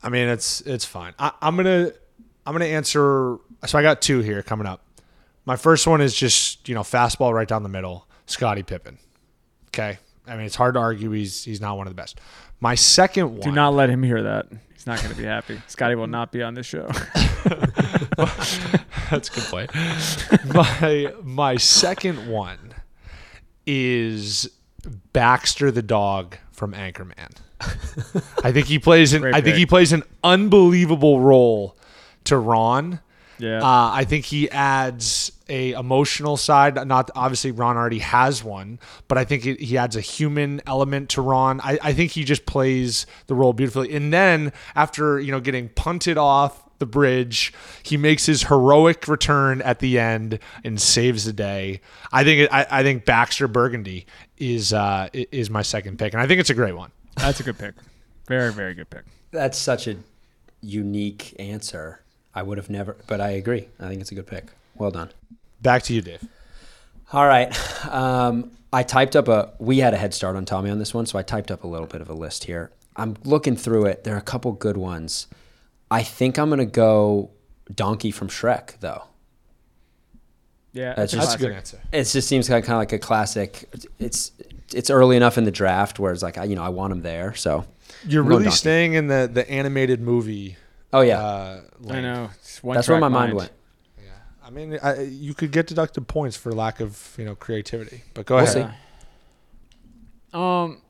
[0.00, 1.14] I mean, it's it's fine.
[1.18, 1.90] I, I'm gonna
[2.46, 3.38] I'm gonna answer.
[3.66, 4.82] So I got two here coming up.
[5.44, 8.98] My first one is just you know fastball right down the middle, Scottie Pippen.
[9.68, 12.20] Okay, I mean it's hard to argue he's he's not one of the best.
[12.60, 13.40] My second one.
[13.40, 14.46] do not let him hear that.
[14.74, 15.60] He's not going to be happy.
[15.66, 16.86] Scottie will not be on this show.
[19.10, 19.74] That's a good point.
[20.54, 22.74] my my second one
[23.66, 24.50] is
[25.12, 27.36] Baxter the dog from Anchorman.
[28.44, 31.76] I think he plays an Great I think he plays an unbelievable role
[32.24, 33.00] to Ron.
[33.38, 33.62] Yeah.
[33.62, 36.74] Uh, I think he adds a emotional side.
[36.86, 38.78] Not obviously Ron already has one,
[39.08, 41.60] but I think it, he adds a human element to Ron.
[41.62, 43.94] I, I think he just plays the role beautifully.
[43.94, 47.52] And then after you know getting punted off the bridge.
[47.82, 51.80] He makes his heroic return at the end and saves the day.
[52.12, 56.22] I think it, I, I think Baxter Burgundy is uh, is my second pick, and
[56.22, 56.92] I think it's a great one.
[57.16, 57.74] That's a good pick.
[58.26, 59.04] Very, very good pick.
[59.30, 59.96] That's such a
[60.60, 62.02] unique answer.
[62.34, 63.68] I would have never, but I agree.
[63.80, 64.46] I think it's a good pick.
[64.76, 65.10] Well done.
[65.60, 66.22] Back to you, Dave.
[67.12, 67.52] All right.
[67.88, 69.52] Um, I typed up a.
[69.58, 71.66] We had a head start on Tommy on this one, so I typed up a
[71.66, 72.70] little bit of a list here.
[72.96, 74.04] I'm looking through it.
[74.04, 75.26] There are a couple good ones.
[75.90, 77.30] I think I'm gonna go
[77.74, 79.04] Donkey from Shrek, though.
[80.72, 81.80] Yeah, That's it's just- That's a good answer.
[81.92, 83.68] It just seems kind of like a classic.
[83.98, 84.32] It's
[84.72, 87.00] it's early enough in the draft where it's like I- you know I want him
[87.02, 87.34] there.
[87.34, 87.64] So
[88.06, 90.56] You're I'm really staying in the the animated movie.
[90.92, 92.30] oh yeah, Uh, I know.
[92.60, 93.36] One that's where my mind mind.
[93.36, 93.52] went.
[94.48, 98.24] I mean, I, you could get deducted points for lack of you know creativity, but
[98.24, 98.54] go We'll ahead.
[98.72, 98.76] see.
[100.32, 100.80] Um,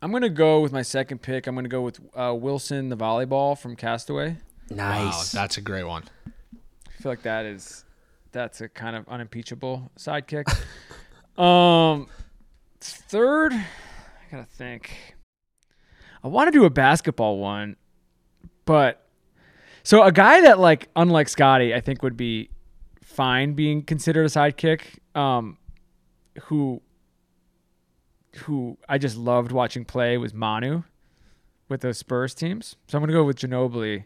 [0.00, 1.48] I'm gonna go with my second pick.
[1.48, 4.36] I'm gonna go with uh, Wilson, the volleyball from Castaway.
[4.70, 4.76] Wow,
[5.06, 5.32] Nice.
[5.32, 6.04] that's a great one.
[6.86, 7.84] I feel like that is
[8.30, 10.46] that's a kind of unimpeachable sidekick.
[11.42, 12.06] um,
[12.80, 13.66] third, I
[14.30, 14.96] gotta think.
[16.22, 17.74] I want to do a basketball one,
[18.66, 19.04] but
[19.82, 22.50] so a guy that like unlike Scottie, I think would be
[23.08, 24.82] fine being considered a sidekick.
[25.14, 25.56] Um,
[26.44, 26.82] who
[28.36, 30.82] who I just loved watching play was Manu
[31.68, 32.76] with those Spurs teams.
[32.86, 34.04] So I'm gonna go with Ginobili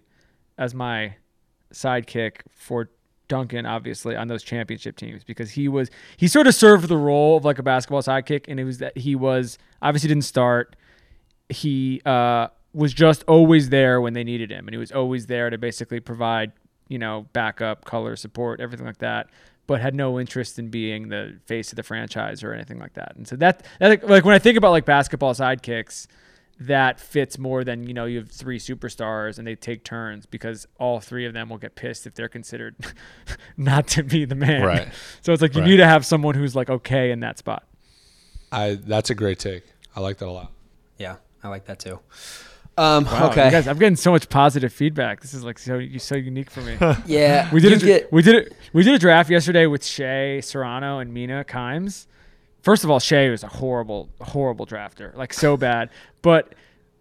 [0.57, 1.17] as my
[1.75, 2.91] sidekick for
[3.29, 7.37] Duncan, obviously, on those championship teams because he was he sort of served the role
[7.37, 10.77] of like a basketball sidekick, and it was that he was obviously didn't start.
[11.49, 15.51] He uh, was just always there when they needed him, and he was always there
[15.51, 16.53] to basically provide
[16.89, 19.29] you know backup, color, support, everything like that.
[19.69, 23.15] But had no interest in being the face of the franchise or anything like that.
[23.17, 26.09] And so that, that like when I think about like basketball sidekicks,
[26.59, 30.67] that fits more than you know you have three superstars and they take turns because
[30.79, 32.75] all three of them will get pissed if they're considered
[33.57, 34.63] not to be the man.
[34.63, 34.89] Right.
[35.23, 35.71] So it's like you Right.
[35.71, 37.65] need to have someone who's like okay in that spot.
[38.51, 39.65] I that's a great take.
[39.95, 40.51] I like that a lot.
[40.99, 42.01] Yeah, I like that too.
[42.79, 43.51] Um, Wow, okay.
[43.51, 45.21] guys, I'm getting so much positive feedback.
[45.21, 46.77] This is like so so unique for me.
[47.07, 50.41] yeah, We did a, get we did it we did a draft yesterday with Shea
[50.41, 52.07] Serrano and Mina Kimes.
[52.63, 55.91] First of all, Shea was a horrible horrible drafter, like so bad.
[56.23, 56.55] But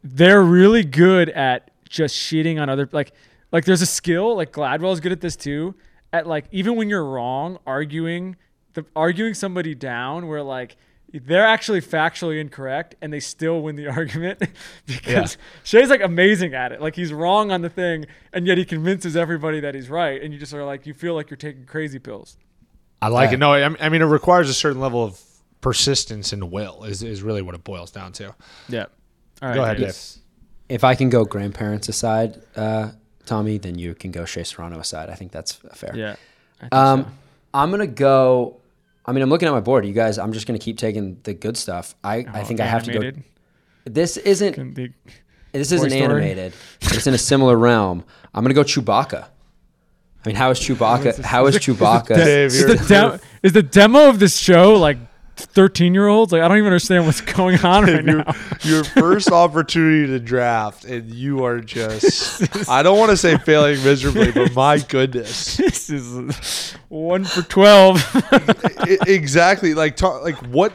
[0.04, 3.14] they're really good at just shitting on other like
[3.52, 5.76] like there's a skill like Gladwell's good at this too.
[6.12, 8.36] At like even when you're wrong, arguing
[8.74, 10.76] the arguing somebody down where like
[11.14, 14.42] they're actually factually incorrect and they still win the argument
[14.86, 16.82] because Shea's like amazing at it.
[16.82, 20.34] Like he's wrong on the thing and yet he convinces everybody that he's right and
[20.34, 22.38] you just are like you feel like you're taking crazy pills.
[23.02, 23.36] I like Yeah.
[23.36, 23.40] it.
[23.40, 25.20] No, I I mean it requires a certain level of
[25.62, 28.34] persistence and will is is really what it boils down to.
[28.70, 28.86] Yeah.
[29.42, 29.56] All right.
[29.56, 29.88] Go ahead, Dave.
[29.88, 29.98] Dave.
[30.70, 32.92] if I can go grandparents aside, uh,
[33.26, 35.10] Tommy, then you can go Shea Serrano aside.
[35.10, 35.92] I think that's fair.
[35.96, 36.16] Yeah.
[36.58, 37.10] I think Um, so.
[37.54, 38.61] I'm gonna go.
[39.12, 39.86] I mean, I'm looking at my board.
[39.86, 41.96] You guys, I'm just gonna keep taking the good stuff.
[42.02, 43.12] I, I think I have to Oh, go.
[43.84, 44.74] This isn't.
[44.74, 44.94] Be-
[45.52, 46.02] This isn't Story?
[46.02, 46.54] animated.
[46.82, 48.06] it's in a similar realm.
[48.34, 49.26] I'm gonna go Chewbacca.
[50.24, 51.20] I mean, how is Chewbacca?
[51.26, 52.16] How is Chewbacca?
[52.16, 54.98] Dave, Is the, dem- is the demo of this show like
[55.46, 56.32] 13 year olds?
[56.32, 58.34] Like, I don't even understand what's going on right your, now.
[58.62, 63.84] your first opportunity to draft, and you are just, I don't want to say failing
[63.84, 65.58] miserably, but my goodness.
[65.58, 69.08] this is one for 12.
[69.08, 69.74] Exactly.
[69.74, 70.72] Like, talk, like what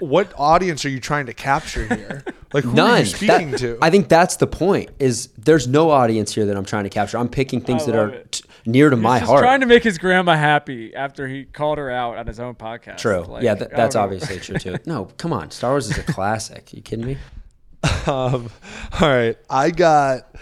[0.00, 2.24] what audience are you trying to capture here?
[2.54, 3.00] Like, who are None.
[3.00, 3.78] you speaking That- to?
[3.82, 4.90] I think that's the point.
[4.98, 7.18] Is there's no audience here that I'm trying to capture.
[7.18, 9.42] I'm picking things that are t- near to my He's just heart.
[9.42, 12.98] trying to make his grandma happy after he called her out on his own podcast.
[12.98, 13.20] True.
[13.22, 14.76] Like, yeah, th- that's obviously true too.
[14.86, 15.50] No, come on.
[15.50, 16.72] Star Wars is a classic.
[16.72, 17.18] you kidding me?
[18.06, 18.50] Um,
[19.00, 20.34] all right, I got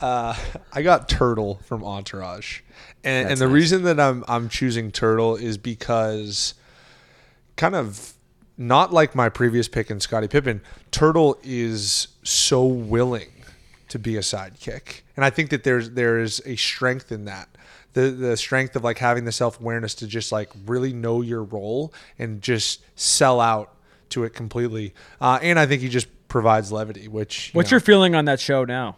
[0.00, 0.34] uh,
[0.72, 2.60] I got Turtle from Entourage,
[3.04, 3.52] and and the nice.
[3.54, 6.54] reason that I'm I'm choosing Turtle is because
[7.56, 8.14] kind of
[8.56, 10.62] not like my previous pick in Scottie Pippen.
[10.90, 13.28] Turtle is so willing
[13.90, 17.48] to be a sidekick, and I think that there's there is a strength in that.
[17.92, 21.42] The, the strength of like having the self awareness to just like really know your
[21.42, 23.74] role and just sell out
[24.10, 24.94] to it completely.
[25.20, 28.24] Uh, and I think he just provides levity, which you What's know- your feeling on
[28.26, 28.96] that show now?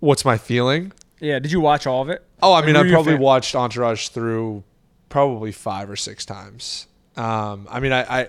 [0.00, 0.92] what's my feeling?
[1.20, 2.24] Yeah, did you watch all of it?
[2.42, 4.64] Oh, I mean, I probably watched Entourage through
[5.08, 6.88] probably five or six times.
[7.16, 8.28] Um, I mean, I, I,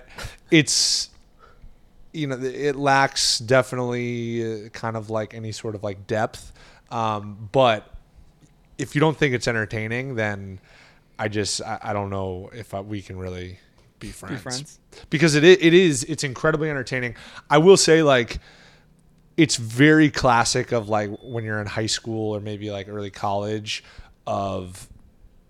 [0.52, 1.08] it's,
[2.14, 6.52] you know, it lacks definitely uh, kind of like any sort of like depth.
[6.90, 7.92] Um, but
[8.78, 10.60] if you don't think it's entertaining, then
[11.18, 13.58] I just, I, I don't know if I, we can really
[13.98, 14.42] be friends.
[14.42, 14.78] friends?
[15.10, 17.16] Because it, it is, it's incredibly entertaining.
[17.50, 18.38] I will say, like,
[19.36, 23.82] it's very classic of like when you're in high school or maybe like early college
[24.26, 24.88] of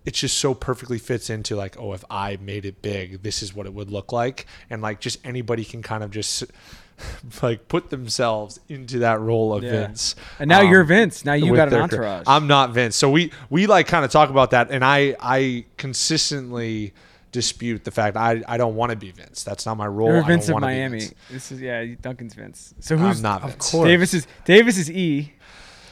[0.04, 3.54] it just so perfectly fits into like oh if i made it big this is
[3.54, 6.44] what it would look like and like just anybody can kind of just
[7.42, 9.70] like put themselves into that role of Yeah.
[9.86, 11.24] Vince And now um, you're Vince.
[11.24, 12.24] Now you got an entourage.
[12.26, 12.96] I'm not Vince.
[12.96, 16.92] So we we like kind of talk about that, and I I consistently
[17.32, 19.42] dispute the fact I I don't want to be Vince.
[19.42, 20.08] That's not my role.
[20.08, 21.00] You're I Vince don't of Miami.
[21.00, 21.14] Vince.
[21.30, 22.74] This is yeah, Duncan's Vince.
[22.80, 23.86] So I'm who's not Of course.
[23.88, 25.32] Davis is Davis is E.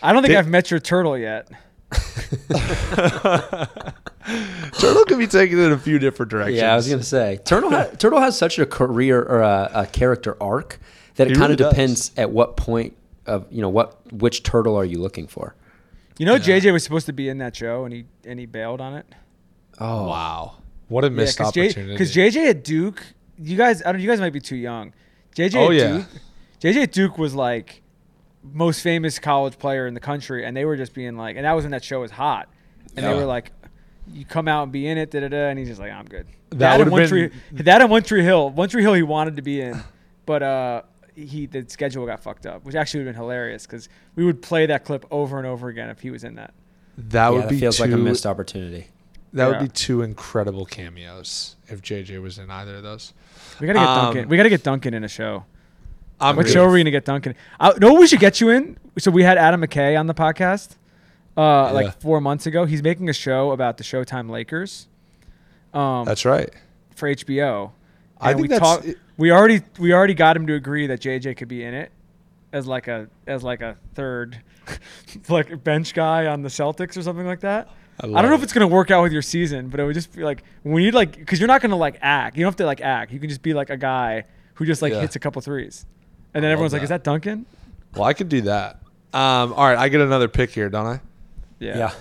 [0.02, 1.48] I don't think I've met your turtle yet.
[4.78, 6.58] Turtle can be taken in a few different directions.
[6.58, 7.70] Yeah, I was gonna say Turtle.
[7.70, 10.78] Ha- Turtle has such a career or a, a character arc
[11.16, 11.70] that it He kind really of does.
[11.72, 15.54] depends at what point of you know what which turtle are you looking for.
[16.18, 18.80] You know, JJ was supposed to be in that show, and he and he bailed
[18.80, 19.06] on it.
[19.78, 20.56] Oh Wow,
[20.88, 21.92] what a missed because opportunity.
[21.94, 23.02] Because JJ at Duke,
[23.38, 24.92] you guys, I don't, you guys might be too young.
[25.34, 25.96] JJ Oh, at yeah.
[25.98, 26.06] Duke,
[26.60, 27.82] JJ at Duke was like
[28.42, 31.52] most famous college player in the country, and they were just being like, and that
[31.52, 32.48] was when that show was hot,
[32.96, 33.52] and they were like,
[34.12, 36.06] you come out and be in it, da da da, and he's just like, I'm
[36.06, 36.26] good.
[36.50, 39.36] That and would've One Tree, that and One Tree Hill, One Tree Hill, he wanted
[39.36, 39.82] to be in,
[40.26, 40.82] but uh.
[41.14, 44.40] He the schedule got fucked up, which actually would have been hilarious because we would
[44.40, 46.54] play that clip over and over again if he was in that.
[46.96, 48.86] that yeah, would that be feels two, like a missed opportunity.
[49.34, 53.12] That would be two incredible cameos if JJ was in either of those.
[53.60, 54.28] We gotta get Um, Duncan.
[54.30, 55.44] We gotta get Duncan in a show.
[56.22, 57.34] I'm show are we gonna get Duncan?
[57.60, 58.76] I, know we should get you in?
[58.98, 60.76] So we had Adam McKay on the podcast,
[61.36, 61.70] uh, Yeah.
[61.72, 62.64] like four months ago.
[62.64, 64.88] He's making a show about the Showtime Lakers,
[65.74, 66.50] um, That's right.
[66.94, 67.72] for HBO.
[68.20, 71.36] I think we that's- talk- we already we already got him to agree that JJ
[71.36, 71.90] could be in it
[72.52, 74.40] as like a as like a third,
[75.28, 77.68] like bench guy on the Celtics or something like that.
[78.00, 79.94] I I, don't know if it's gonna work out with your season, but it would
[79.94, 82.36] just be like when you like because you're not gonna like act.
[82.36, 83.12] You don't have to like act.
[83.12, 85.00] You can just be like a guy who just like Yeah.
[85.00, 85.84] hits a couple threes,
[86.34, 86.84] and then love everyone's like, that.
[86.84, 87.46] "Is that Duncan?"
[87.94, 88.80] Well, I could do that.
[89.12, 91.00] Um, all right, I get another pick here, don't I?
[91.60, 91.92] Yeah.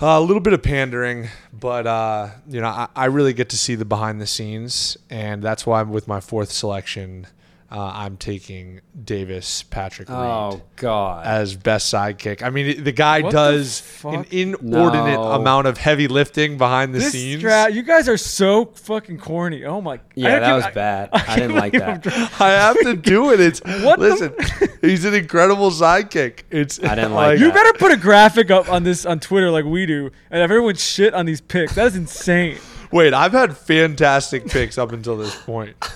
[0.00, 3.56] Uh, a little bit of pandering, but uh, you know, I, I really get to
[3.56, 7.28] see the behind the scenes, and that's why I'm with my fourth selection.
[7.74, 11.24] Uh, I'm taking Davis Patrick Reed Oh God.
[11.26, 12.42] as best sidekick.
[12.42, 15.32] I mean, the guy What the does an inordinate No.
[15.32, 17.40] amount of heavy lifting behind the This scenes.
[17.40, 19.64] dra- you guys are so fucking corny.
[19.64, 19.96] Oh my!
[19.96, 20.04] God.
[20.16, 21.08] Yeah, that can't- was I- bad.
[21.14, 22.06] I, didn't like that.
[22.38, 23.40] I have to do it.
[23.40, 24.34] It's What the- listen.
[24.82, 26.40] he's an incredible sidekick.
[26.50, 27.54] It's I didn't like You that.
[27.54, 30.74] better put a graphic up on this on Twitter like we do, and have everyone
[30.74, 31.74] shit on these picks.
[31.76, 32.58] That is insane.
[32.90, 35.74] Wait, I've had fantastic picks up until this point.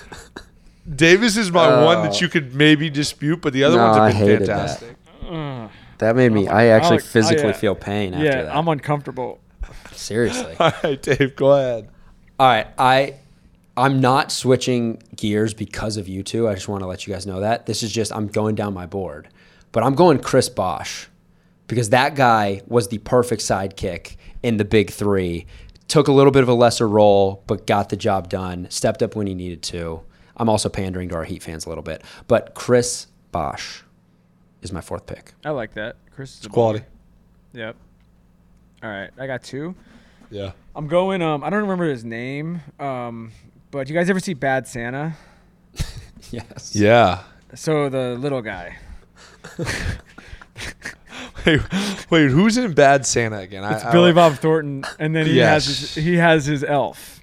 [0.93, 2.19] Davis is my one that oh.
[2.19, 4.79] you could maybe dispute, but the other No, ones I have been hated that.
[4.79, 4.97] fantastic.
[5.97, 6.47] That made me.
[6.47, 7.51] I actually like- oh, physically yeah.
[7.53, 8.55] feel pain after yeah, that.
[8.55, 9.39] I'm uncomfortable.
[9.91, 10.55] Seriously.
[10.59, 11.89] All right, Dave, go ahead.
[12.39, 13.15] All right, I
[13.75, 16.47] I'm not switching gears because of you two.
[16.47, 17.65] I just want to let you guys know that.
[17.65, 19.27] This is just I'm going down my board.
[19.71, 21.09] But I'm going Chris Bosh
[21.67, 25.45] because that guy was the perfect sidekick in the big 3.
[25.87, 28.67] Took a little bit of a lesser role but got the job done.
[28.69, 30.01] Stepped up when he needed to.
[30.37, 32.03] I'm also pandering to our Heat fans a little bit.
[32.27, 33.83] But Chris Bosh
[34.61, 35.33] is my fourth pick.
[35.43, 35.95] I like that.
[36.11, 36.79] Chris is Quality.
[37.53, 37.65] bully.
[37.65, 37.75] Yep.
[38.83, 39.75] All right, I got two.
[40.29, 40.51] Yeah.
[40.75, 41.21] I'm going.
[41.21, 42.61] Um, I don't remember his name.
[42.79, 43.31] Um,
[43.71, 45.15] but you guys ever see Bad Santa?
[46.31, 46.75] Yes.
[46.75, 47.23] Yeah.
[47.55, 48.77] So the little guy.
[51.45, 51.61] Wait,
[52.09, 53.63] wait, who's in Bad Santa again?
[53.63, 57.16] It's I- Billy Bob Thornton, and then he has his, he has his elf.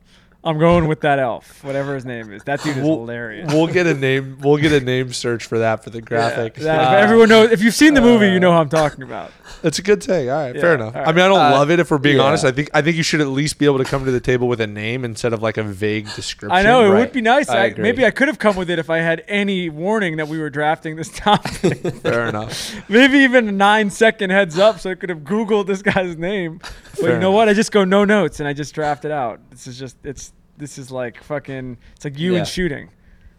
[0.44, 2.42] I'm going with that elf, whatever his name is.
[2.44, 3.50] That dude is We'll, hilarious.
[3.52, 4.36] we'll get a name.
[4.40, 6.56] We'll get a name search for that for the graphic.
[6.56, 7.50] That- Uh, everyone knows.
[7.50, 9.32] If you've seen the movie, you know who I'm talking about.
[9.62, 10.28] That's a good take.
[10.28, 10.94] All right, fair enough.
[10.94, 11.50] all I mean, I don't right.
[11.52, 12.24] love it if we're being yeah.
[12.24, 12.44] honest.
[12.44, 14.46] I think I think you should at least be able to come to the table
[14.46, 16.52] with a name instead of like a vague description.
[16.54, 16.98] I know it right.
[17.00, 17.48] would be nice.
[17.48, 20.28] I I maybe I could have come with it if I had any warning that
[20.28, 21.78] we were drafting this topic.
[22.02, 22.74] Fair enough.
[22.90, 26.58] maybe even a nine second heads up, so I could have Googled this guy's name.
[26.58, 27.48] But Fair you know what?
[27.48, 29.40] I just go no notes and I just draft it out.
[29.50, 31.78] This is just it's this is like fucking.
[31.96, 32.38] It's like you Yeah.
[32.40, 32.90] and shooting.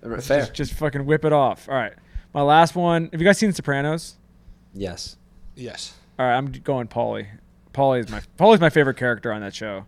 [0.03, 0.39] Uh, fair.
[0.41, 1.67] Just, just fucking whip it off.
[1.69, 1.93] All right,
[2.33, 3.09] my last one.
[3.11, 4.15] Have you guys seen The Sopranos?
[4.73, 5.17] Yes.
[5.55, 5.95] Yes.
[6.19, 7.27] All right, I'm going Paulie.
[7.73, 9.85] Paulie is my Paulie's my favorite character on that show.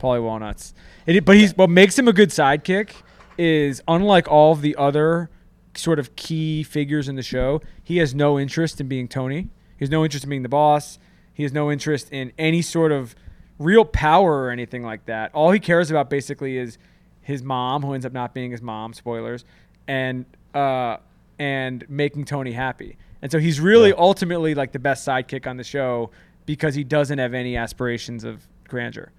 [0.00, 0.74] Paulie Walnuts.
[1.06, 2.90] It, but he's what makes him a good sidekick
[3.38, 5.30] is unlike all of the other
[5.74, 9.48] sort of key figures in the show, he has no interest in being Tony.
[9.78, 10.98] He has no interest in being the boss.
[11.32, 13.14] He has no interest in any sort of
[13.62, 15.34] real power or anything like that.
[15.34, 16.78] All he cares about basically is
[17.20, 18.92] his mom, who ends up not being his mom.
[18.92, 19.44] Spoilers,
[19.86, 20.98] and uh,
[21.38, 22.96] and making Tony happy.
[23.22, 26.10] And so he's really ultimately like the best sidekick on the show
[26.44, 29.12] because he doesn't have any aspirations of grandeur.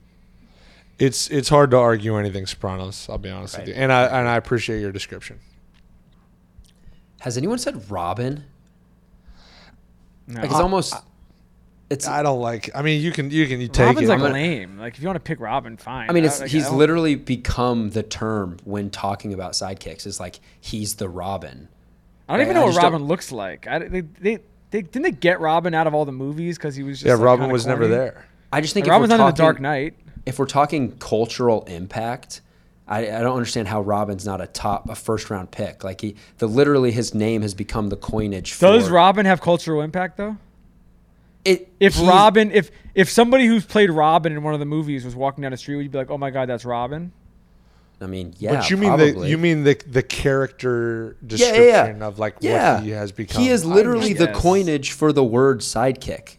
[1.00, 3.08] It's it's hard to argue anything Sopranos.
[3.10, 5.40] I'll be honest with you, and I and I appreciate your description.
[7.22, 8.44] Has anyone said Robin
[10.28, 10.94] Like it's almost.
[11.94, 12.08] It's.
[12.08, 12.70] I don't like.
[12.76, 14.12] I mean, you can you can you take Robin's it.
[14.12, 14.78] like but- lame.
[14.78, 16.10] Like if you want to pick Robin, fine.
[16.10, 20.06] I mean, it's like, he's don't- literally become the term when talking about sidekicks.
[20.06, 21.70] Is like he's the Robin.
[22.28, 23.68] I don't even I know what just don't- Robin looks like.
[23.68, 24.40] I, they, they,
[24.72, 27.14] they didn't they get Robin out of all the movies because he was just yeah,
[27.16, 28.26] like, Robin kinda was never there.
[28.52, 29.96] I just think Like, if Robin's we're not in talking, the Dark Knight.
[30.26, 32.42] if we're talking cultural impact,
[32.88, 35.84] I, I don't understand how Robin's not a top, a first round pick.
[35.84, 38.58] Like he, the literally his name has become the coinage.
[38.60, 40.38] Does for, Robin have cultural impact though?
[41.46, 45.16] It, If Robin, if if somebody who's played Robin in one of the movies was
[45.16, 47.12] walking down the street, would you be like, "Oh my God, that's Robin"?
[48.02, 49.12] I mean, yeah, but you mean probably.
[49.12, 52.06] the you mean the the character description yeah, yeah.
[52.06, 52.76] of like yeah.
[52.76, 53.42] what he has become.
[53.42, 56.38] He is literally the coinage for the word sidekick.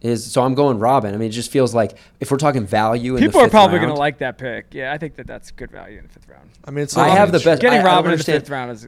[0.00, 1.12] Is so I'm going Robin.
[1.12, 3.78] I mean, it just feels like if we're talking value, in People the are probably
[3.78, 4.66] going gonna like that pick.
[4.72, 6.50] Yeah, I think that that's good value in the fifth round.
[6.64, 7.60] I mean, it's I have the best.
[7.60, 8.86] Getting I- I Robin in the fifth round is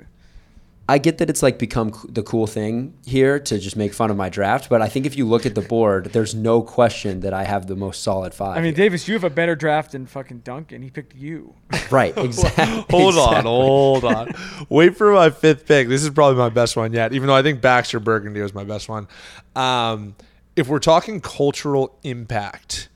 [0.90, 4.16] I get that it's like become the cool thing here to just make fun of
[4.16, 7.32] my draft, but I think if you look at the board, there's no question that
[7.32, 8.56] I have the most solid five.
[8.56, 8.86] I mean, here.
[8.86, 10.82] Davis, you have a better draft than fucking Duncan.
[10.82, 11.54] He picked you.
[11.92, 12.12] right?
[12.18, 12.84] Exactly.
[12.90, 14.32] Hold on, hold on.
[14.68, 15.86] Wait for my fifth pick.
[15.86, 18.64] This is probably my best one yet, even though I think Baxter Burgundy was my
[18.64, 19.06] best one.
[19.54, 20.16] Um,
[20.56, 22.88] if we're talking cultural impact,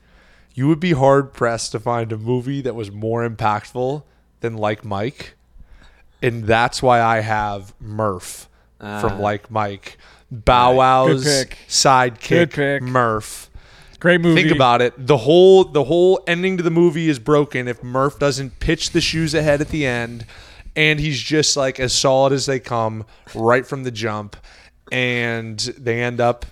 [0.53, 4.03] you would be hard pressed to find a movie that was more impactful
[4.41, 5.34] than Like Mike.
[6.21, 8.49] And that's why I have Murph
[8.79, 9.17] from ah.
[9.19, 9.97] Like Mike.
[10.31, 11.57] Bow Wow's Good pick.
[11.67, 12.81] sidekick, Good pick.
[12.81, 13.49] Murph.
[13.99, 14.41] Great movie.
[14.43, 14.93] Think about it.
[14.97, 19.01] The whole the whole ending to the movie is broken if Murph doesn't pitch the
[19.01, 20.25] shoes ahead at the end,
[20.75, 24.35] and he's just like as solid as they come right from the jump,
[24.91, 26.45] and they end up,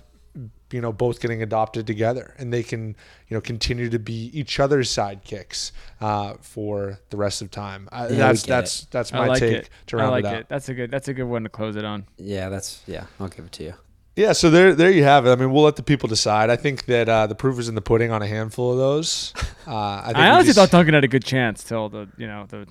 [0.74, 2.88] you know, both getting adopted together, and they can
[3.28, 5.70] you know continue to be each other's sidekicks
[6.00, 7.88] uh, for the rest of time.
[7.92, 8.88] Uh, we that's that's it.
[8.90, 9.70] that's I my like take it.
[9.88, 10.36] to I like it out.
[10.40, 10.48] it.
[10.48, 10.90] That's a good.
[10.90, 12.06] That's a good one to close it on.
[12.18, 13.04] Yeah, that's yeah.
[13.20, 13.74] I'll give it to you.
[14.16, 15.30] Yeah, so there, there you have it.
[15.32, 16.48] I mean, we'll let the people decide.
[16.48, 19.32] I think that uh, the proof is in the pudding on a handful of those.
[19.66, 22.08] Uh, I, think I we honestly just- thought Duncan had a good chance till the
[22.16, 22.66] you know the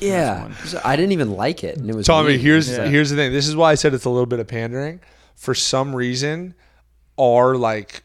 [0.00, 0.54] Yeah, one.
[0.66, 2.38] So I didn't even like it, and it was Tommy, me.
[2.38, 2.86] here's Yeah.
[2.88, 3.32] here's the thing.
[3.32, 5.00] This is why I said it's a little bit of pandering.
[5.36, 6.54] For some reason,
[7.20, 8.02] our like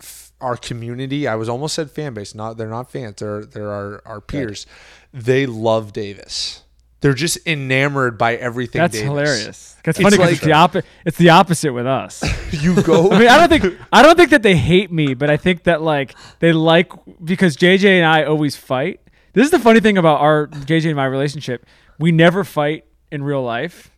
[0.00, 2.34] f- our community, I was almost said fan base.
[2.34, 3.16] Not they're not fans.
[3.16, 4.66] They're they're our our peers.
[5.12, 6.62] They love Davis.
[7.00, 8.80] They're just enamored by everything.
[8.80, 9.06] That's Davis.
[9.08, 9.76] hilarious.
[9.84, 10.84] It's It's funny because like- it's the opposite.
[11.06, 12.22] It's the opposite with us.
[12.50, 13.10] You go.
[13.12, 15.64] I mean, I don't think I don't think that they hate me, but I think
[15.64, 16.90] that like they like
[17.22, 19.00] because JJ and I always fight.
[19.34, 21.66] This is the funny thing about our JJ and my relationship.
[21.98, 23.90] We never fight in real life,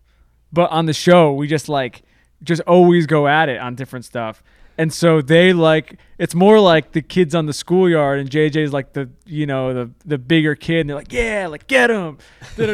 [0.53, 2.03] but on the show we just like
[2.43, 4.43] just always go at it on different stuff.
[4.79, 8.95] And so they like it's more like the kids on the schoolyard, and JJ's like
[8.95, 12.17] the you know the the bigger kid, and they're like yeah, like get him,
[12.57, 12.71] but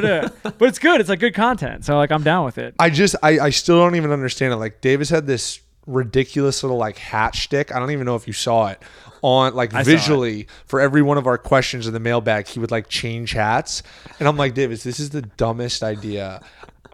[0.61, 1.01] it's good.
[1.01, 1.85] It's like good content.
[1.85, 2.77] So like I'm down with it.
[2.79, 4.57] I just I, I still don't even understand it.
[4.57, 7.75] Like Davis had this ridiculous little like hat shtick.
[7.75, 8.81] I don't even know if you saw it
[9.23, 9.85] on like it.
[9.85, 12.47] visually for every one of our questions in the mailbag.
[12.47, 13.83] He would like change hats,
[14.21, 16.41] and I'm like Davis, this is the dumbest idea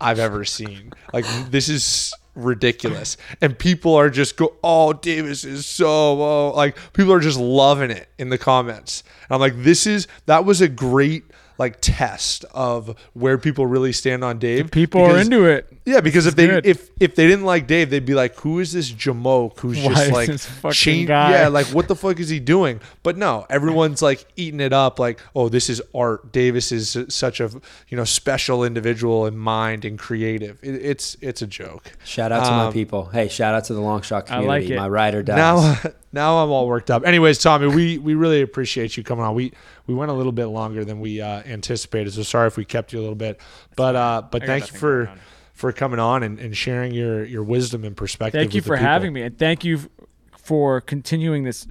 [0.00, 0.94] I've ever seen.
[1.12, 6.52] Like this is ridiculous, and people are just go, oh Davis is so oh.
[6.54, 9.02] like people are just loving it in the comments.
[9.28, 11.24] And I'm like, this is that was a great
[11.62, 14.70] like test of where people really stand on Dave.
[14.70, 15.66] People are into it.
[15.84, 16.66] yeah, because if they good.
[16.66, 19.88] if if they didn't like Dave, they'd be like, "Who is this Jamoke who's Why
[19.94, 24.02] just like this change- Yeah, like what the fuck is he doing?" But no, everyone's
[24.02, 24.98] like eating it up.
[24.98, 26.32] Like, "Oh, this is art.
[26.32, 27.48] Davis is such a
[27.88, 30.58] you know special individual in mind and creative.
[30.62, 33.06] It, it's it's a joke." Shout out to my Um, people.
[33.06, 34.74] Hey, shout out to the long shot I like community.
[34.74, 34.78] it.
[34.78, 35.36] My ride or dies.
[35.36, 37.06] Now, now I'm all worked up.
[37.06, 39.34] Anyways, Tommy, we we really appreciate you coming on.
[39.34, 39.52] We
[39.86, 42.92] we went a little bit longer than we uh, anticipated, so sorry if we kept
[42.92, 43.40] you a little bit.
[43.76, 45.10] But uh, but thank you for
[45.54, 48.38] for coming on and, and sharing your your wisdom and perspective.
[48.38, 48.86] Thank you for people.
[48.86, 49.90] having me, and thank you
[50.36, 51.66] for continuing this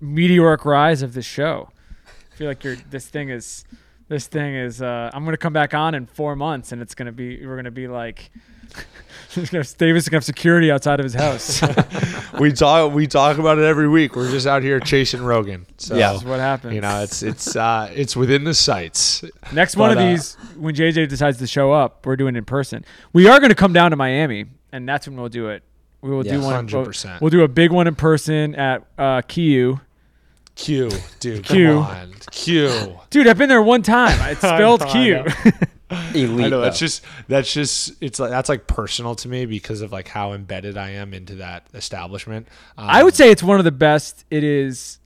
[0.00, 1.70] meteoric rise of this show.
[2.32, 3.64] I feel like you're this thing is
[4.08, 4.82] this thing is.
[4.82, 7.70] Uh, I'm gonna come back on in four months, and it's gonna be we're gonna
[7.70, 8.30] be like.
[9.34, 9.72] Davis
[10.04, 11.62] is gonna have security outside of his house.
[12.40, 14.14] we talk we talk about it every week.
[14.16, 15.66] We're just out here chasing Rogan.
[15.78, 16.12] So Yeah.
[16.12, 16.74] That's what happens.
[16.74, 19.24] you know, it's it's uh it's within the sights.
[19.52, 22.44] Next one of uh, these, when JJ decides to show up, we're doing it in
[22.44, 22.84] person.
[23.12, 25.62] We are going to come down to Miami, and that's when we'll do it.
[26.00, 26.68] We will do one.
[26.68, 27.20] 100%.
[27.20, 29.80] We'll do a big one in person at uh, Kyu.
[30.58, 30.90] Kyu,
[31.20, 31.44] dude.
[31.44, 31.74] Kyu.
[31.74, 32.14] Come on.
[32.32, 32.98] Kyu.
[33.10, 34.18] Dude, I've been there one time.
[34.30, 35.14] It's spelled know, I Q.
[35.14, 36.02] know.
[36.14, 36.46] Elite.
[36.46, 36.84] I know that's though.
[36.86, 40.76] just that's just it's like that's like personal to me because of like how embedded
[40.76, 42.48] I am into that establishment.
[42.76, 44.24] Um, I would say it's one of the best.
[44.30, 44.98] It is.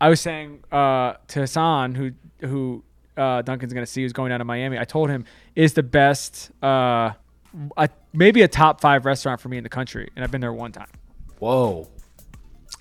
[0.00, 2.84] I was saying uh, to Hassan, who who
[3.16, 4.78] uh, Duncan's going to see, who's going down to Miami.
[4.78, 5.24] I told him
[5.56, 7.10] is the best, uh,
[7.76, 10.52] a, maybe a top five restaurant for me in the country, and I've been there
[10.52, 10.88] one time.
[11.40, 11.88] Whoa.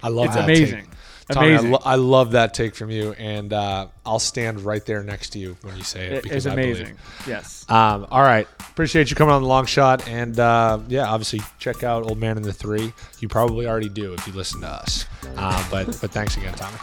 [0.04, 0.86] I love It's that amazing.
[0.86, 0.90] take.
[1.30, 5.04] Tommy, I, lo- I love that take from you, and uh, I'll stand right there
[5.04, 6.12] next to you when you say it.
[6.14, 6.98] It because is I amazing.
[7.28, 7.66] Yes.
[7.70, 8.48] Um, all right.
[8.60, 10.08] Appreciate you coming on the long shot.
[10.08, 12.94] And uh, yeah, obviously check out Old Man and the Three.
[13.20, 15.06] You probably already do if you listen to us.
[15.38, 16.78] Uh, but but thanks again, Tommy.